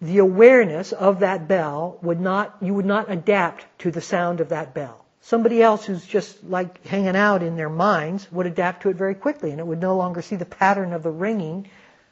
the 0.02 0.18
awareness 0.18 0.92
of 0.92 1.20
that 1.22 1.48
bell 1.48 1.98
would 2.02 2.20
not, 2.20 2.58
you 2.60 2.74
would 2.74 2.86
not 2.86 3.10
adapt 3.10 3.66
to 3.80 3.92
the 3.92 4.02
sound 4.02 4.42
of 4.42 4.50
that 4.50 4.74
bell. 4.74 5.06
Somebody 5.22 5.64
else 5.64 5.86
who's 5.86 6.06
just 6.06 6.44
like 6.44 6.86
hanging 6.86 7.16
out 7.16 7.42
in 7.42 7.56
their 7.56 7.70
minds 7.70 8.30
would 8.34 8.48
adapt 8.48 8.82
to 8.82 8.90
it 8.90 8.98
very 8.98 9.16
quickly 9.16 9.52
and 9.52 9.62
it 9.62 9.66
would 9.66 9.80
no 9.80 9.96
longer 9.96 10.22
see 10.22 10.36
the 10.36 10.44
pattern 10.44 10.92
of 10.92 11.04
the 11.04 11.10
ringing 11.10 11.70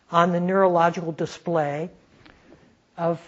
on 0.10 0.32
the 0.32 0.40
neurological 0.40 1.12
display 1.12 1.90
of, 2.96 3.20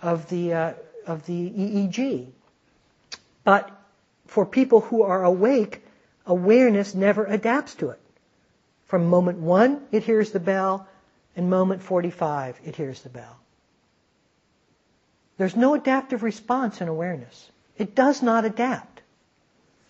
of, 0.00 0.28
the, 0.28 0.52
uh, 0.52 0.72
of 1.08 1.26
the 1.26 1.50
EEG. 1.50 2.28
But 3.42 3.68
for 4.28 4.46
people 4.46 4.82
who 4.82 5.02
are 5.02 5.24
awake, 5.24 5.82
awareness 6.28 6.94
never 6.94 7.24
adapts 7.24 7.74
to 7.76 7.90
it. 7.90 8.00
From 8.86 9.06
moment 9.06 9.38
one, 9.38 9.82
it 9.90 10.04
hears 10.04 10.30
the 10.30 10.40
bell, 10.40 10.86
and 11.34 11.50
moment 11.50 11.82
45, 11.82 12.60
it 12.64 12.76
hears 12.76 13.02
the 13.02 13.08
bell. 13.08 13.36
There's 15.38 15.56
no 15.56 15.74
adaptive 15.74 16.22
response 16.22 16.80
in 16.80 16.88
awareness. 16.88 17.50
It 17.76 17.94
does 17.94 18.22
not 18.22 18.44
adapt. 18.44 19.02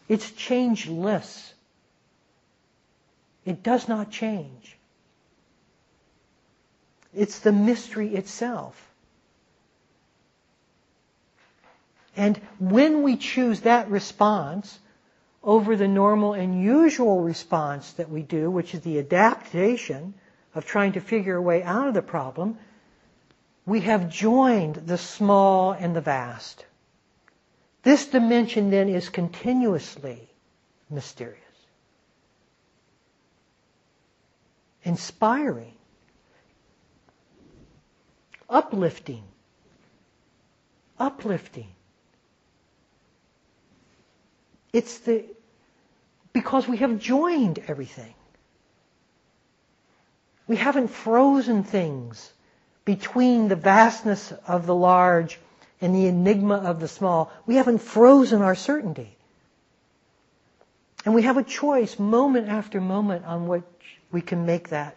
It's 0.08 0.30
changeless. 0.30 1.52
It 3.44 3.62
does 3.62 3.88
not 3.88 4.10
change. 4.10 4.76
It's 7.14 7.38
the 7.38 7.52
mystery 7.52 8.14
itself. 8.14 8.84
And 12.16 12.36
when 12.58 13.02
we 13.02 13.16
choose 13.16 13.60
that 13.60 13.90
response 13.90 14.78
over 15.48 15.76
the 15.76 15.88
normal 15.88 16.34
and 16.34 16.62
usual 16.62 17.22
response 17.22 17.92
that 17.94 18.10
we 18.10 18.20
do, 18.20 18.50
which 18.50 18.74
is 18.74 18.82
the 18.82 18.98
adaptation 18.98 20.12
of 20.54 20.66
trying 20.66 20.92
to 20.92 21.00
figure 21.00 21.36
a 21.36 21.40
way 21.40 21.62
out 21.62 21.88
of 21.88 21.94
the 21.94 22.02
problem, 22.02 22.58
we 23.64 23.80
have 23.80 24.10
joined 24.10 24.74
the 24.74 24.98
small 24.98 25.72
and 25.72 25.96
the 25.96 26.02
vast. 26.02 26.66
This 27.82 28.06
dimension 28.08 28.68
then 28.68 28.90
is 28.90 29.08
continuously 29.08 30.28
mysterious, 30.90 31.40
inspiring, 34.82 35.72
uplifting, 38.50 39.24
uplifting. 40.98 41.68
It's 44.74 44.98
the, 44.98 45.24
because 46.38 46.68
we 46.68 46.76
have 46.76 47.00
joined 47.00 47.58
everything. 47.66 48.14
We 50.46 50.54
haven't 50.54 50.86
frozen 50.86 51.64
things 51.64 52.32
between 52.84 53.48
the 53.48 53.56
vastness 53.56 54.32
of 54.46 54.64
the 54.64 54.74
large 54.74 55.40
and 55.80 55.92
the 55.92 56.06
enigma 56.06 56.58
of 56.58 56.78
the 56.78 56.86
small. 56.86 57.32
We 57.44 57.56
haven't 57.56 57.78
frozen 57.78 58.40
our 58.40 58.54
certainty. 58.54 59.16
And 61.04 61.12
we 61.12 61.22
have 61.22 61.38
a 61.38 61.42
choice 61.42 61.98
moment 61.98 62.48
after 62.48 62.80
moment 62.80 63.24
on 63.24 63.48
which 63.48 63.64
we 64.12 64.20
can 64.20 64.46
make 64.46 64.68
that 64.68 64.96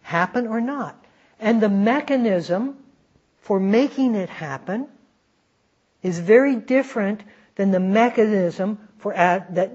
happen 0.00 0.46
or 0.46 0.62
not. 0.62 0.96
And 1.38 1.60
the 1.60 1.68
mechanism 1.68 2.78
for 3.42 3.60
making 3.60 4.14
it 4.14 4.30
happen 4.30 4.88
is 6.02 6.18
very 6.18 6.56
different 6.56 7.20
than 7.56 7.70
the 7.70 7.80
mechanism 7.80 8.78
for 8.98 9.12
ad- 9.14 9.54
that 9.56 9.72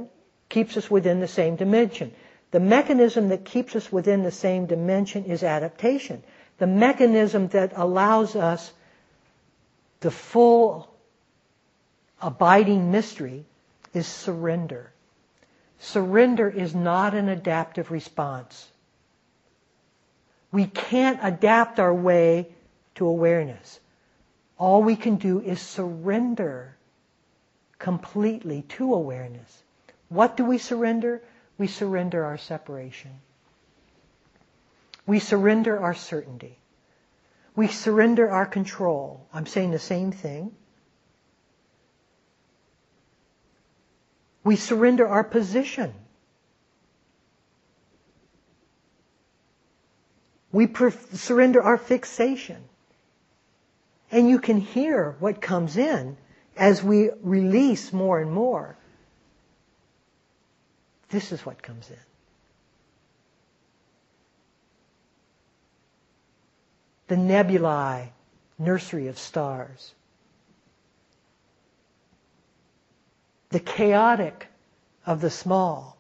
keeps 0.50 0.78
us 0.78 0.90
within 0.90 1.20
the 1.20 1.28
same 1.28 1.56
dimension. 1.56 2.14
The 2.52 2.60
mechanism 2.60 3.30
that 3.30 3.46
keeps 3.46 3.76
us 3.76 3.92
within 3.92 4.24
the 4.24 4.32
same 4.32 4.66
dimension 4.66 5.26
is 5.26 5.44
adaptation. 5.44 6.24
The 6.58 6.68
mechanism 6.68 7.48
that 7.50 7.74
allows 7.76 8.36
us 8.36 8.72
the 10.02 10.12
full 10.12 10.90
abiding 12.22 12.92
mystery 12.92 13.46
is 13.94 14.08
surrender. 14.08 14.92
Surrender 15.80 16.50
is 16.50 16.76
not 16.76 17.16
an 17.16 17.30
adaptive 17.30 17.90
response. 17.90 18.70
We 20.52 20.66
can't 20.66 21.20
adapt 21.24 21.80
our 21.80 21.94
way 21.94 22.50
to 22.96 23.08
awareness. 23.08 23.80
All 24.58 24.84
we 24.84 24.96
can 24.96 25.16
do 25.16 25.40
is 25.40 25.60
surrender 25.60 26.76
completely 27.82 28.62
to 28.78 28.94
awareness. 28.94 29.64
What 30.08 30.38
do 30.38 30.46
we 30.46 30.58
surrender? 30.58 31.22
we 31.62 31.68
surrender 31.68 32.26
our 32.26 32.40
separation. 32.40 33.12
We 35.06 35.20
surrender 35.20 35.80
our 35.80 35.94
certainty. 35.94 36.58
We 37.56 37.68
surrender 37.68 38.28
our 38.32 38.48
control. 38.48 39.28
I'm 39.32 39.46
saying 39.46 39.70
the 39.70 39.78
same 39.78 40.12
thing. 40.12 40.52
We 44.44 44.56
surrender 44.56 45.08
our 45.08 45.24
position. 45.24 45.94
We 50.52 50.68
surrender 51.14 51.62
our 51.62 51.78
fixation. 51.78 52.64
And 54.12 54.28
you 54.28 54.40
can 54.40 54.58
hear 54.60 55.16
what 55.20 55.42
comes 55.42 55.78
in 55.78 56.18
as 56.58 56.84
we 56.84 57.10
release 57.22 57.94
more 57.94 58.20
and 58.20 58.32
more. 58.32 58.76
This 61.10 61.32
is 61.32 61.46
what 61.46 61.62
comes 61.62 61.90
in. 61.90 61.98
The 67.08 67.18
nebulae, 67.18 68.14
nursery 68.58 69.08
of 69.08 69.20
stars. 69.20 69.94
The 73.50 73.60
chaotic 73.60 74.48
of 75.06 75.20
the 75.20 75.30
small. 75.30 75.98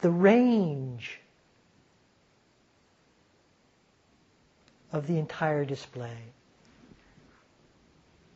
The 0.00 0.10
range 0.10 1.20
of 4.92 5.06
the 5.06 5.18
entire 5.18 5.64
display. 5.64 6.18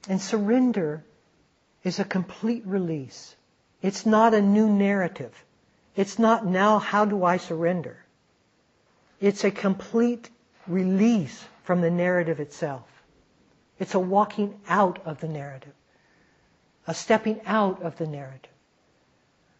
And 0.08 0.20
surrender 0.20 1.04
is 1.82 1.98
a 1.98 2.04
complete 2.04 2.64
release. 2.66 3.34
It's 3.82 4.06
not 4.06 4.34
a 4.34 4.40
new 4.40 4.68
narrative. 4.68 5.44
It's 5.94 6.18
not 6.18 6.46
now 6.46 6.78
how 6.78 7.04
do 7.04 7.24
I 7.24 7.38
surrender. 7.38 8.04
It's 9.20 9.44
a 9.44 9.50
complete 9.50 10.28
release 10.66 11.44
from 11.64 11.80
the 11.80 11.90
narrative 11.90 12.40
itself. 12.40 12.84
It's 13.78 13.94
a 13.94 13.98
walking 13.98 14.60
out 14.68 15.04
of 15.04 15.20
the 15.20 15.28
narrative. 15.28 15.72
A 16.86 16.94
stepping 16.94 17.40
out 17.46 17.82
of 17.82 17.96
the 17.96 18.06
narrative. 18.06 18.52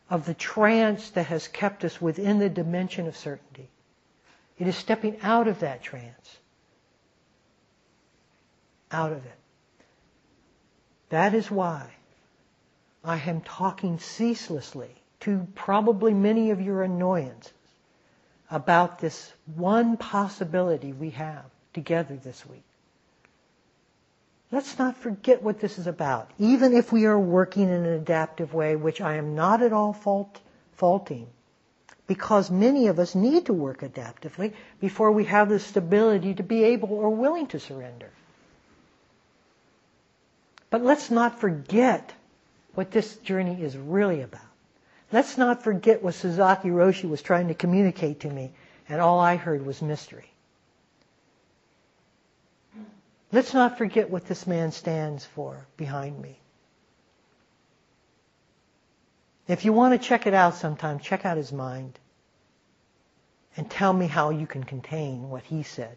Of 0.09 0.27
the 0.27 0.35
trance 0.35 1.11
that 1.11 1.27
has 1.27 1.49
kept 1.49 1.85
us 1.85 2.01
within 2.01 2.39
the 2.39 2.49
dimension 2.49 3.09
of 3.09 3.17
certainty. 3.17 3.69
It 4.59 4.69
is 4.69 4.77
stepping 4.77 5.21
out 5.23 5.49
of 5.49 5.61
that 5.61 5.83
trance. 5.83 6.39
Out 8.93 9.13
of 9.13 9.25
it. 9.27 9.39
That 11.09 11.35
is 11.35 11.51
why 11.51 11.91
I 13.05 13.19
am 13.19 13.41
talking 13.41 13.99
ceaselessly 13.99 14.91
to 15.21 15.47
probably 15.55 16.13
many 16.13 16.51
of 16.51 16.61
your 16.61 16.83
annoyances 16.83 17.53
about 18.51 18.99
this 18.99 19.33
one 19.55 19.97
possibility 19.97 20.93
we 20.93 21.11
have 21.11 21.45
together 21.73 22.17
this 22.17 22.45
week. 22.47 22.65
Let's 24.53 24.79
not 24.79 24.97
forget 24.97 25.43
what 25.43 25.59
this 25.61 25.79
is 25.79 25.87
about. 25.87 26.31
Even 26.39 26.73
if 26.73 26.93
we 26.93 27.07
are 27.07 27.19
working 27.19 27.65
in 27.65 27.71
an 27.71 27.87
adaptive 27.87 28.55
way, 28.55 28.77
which 28.77 29.01
I 29.01 29.17
am 29.17 29.35
not 29.35 29.63
at 29.63 29.73
all 29.73 29.93
fault, 29.93 30.41
faulting, 30.75 31.27
because 32.07 32.51
many 32.51 32.87
of 32.87 33.01
us 33.01 33.15
need 33.17 33.47
to 33.47 33.53
work 33.53 33.81
adaptively 33.81 34.53
before 34.81 35.11
we 35.11 35.25
have 35.25 35.49
the 35.49 35.59
stability 35.59 36.35
to 36.35 36.45
be 36.45 36.63
able 36.63 36.93
or 36.93 37.11
willing 37.11 37.49
to 37.49 37.59
surrender. 37.59 38.11
But 40.71 40.83
let's 40.83 41.11
not 41.11 41.39
forget 41.41 42.13
what 42.75 42.91
this 42.91 43.17
journey 43.17 43.63
is 43.63 43.77
really 43.77 44.23
about. 44.23 44.41
Let's 45.13 45.39
not 45.39 45.63
forget 45.63 46.03
what 46.03 46.15
Suzuki 46.15 46.69
Roshi 46.69 47.09
was 47.09 47.23
trying 47.23 47.49
to 47.49 47.55
communicate 47.55 48.21
to 48.21 48.31
me, 48.31 48.53
and 48.89 49.01
all 49.01 49.21
I 49.21 49.37
heard 49.37 49.65
was 49.65 49.81
mystery. 49.81 50.31
Let's 53.33 53.55
not 53.55 53.79
forget 53.79 54.11
what 54.11 54.27
this 54.27 54.47
man 54.47 54.73
stands 54.73 55.25
for 55.25 55.67
behind 55.77 56.21
me. 56.21 56.39
If 59.49 59.65
you 59.65 59.73
want 59.73 60.01
to 60.01 60.09
check 60.09 60.27
it 60.27 60.35
out 60.35 60.55
sometime, 60.55 60.99
check 60.99 61.25
out 61.25 61.37
his 61.37 61.53
mind 61.53 61.99
and 63.57 63.71
tell 63.71 63.93
me 63.93 64.07
how 64.07 64.31
you 64.31 64.47
can 64.47 64.65
contain 64.65 65.31
what 65.31 65.45
he 65.45 65.63
said. 65.63 65.97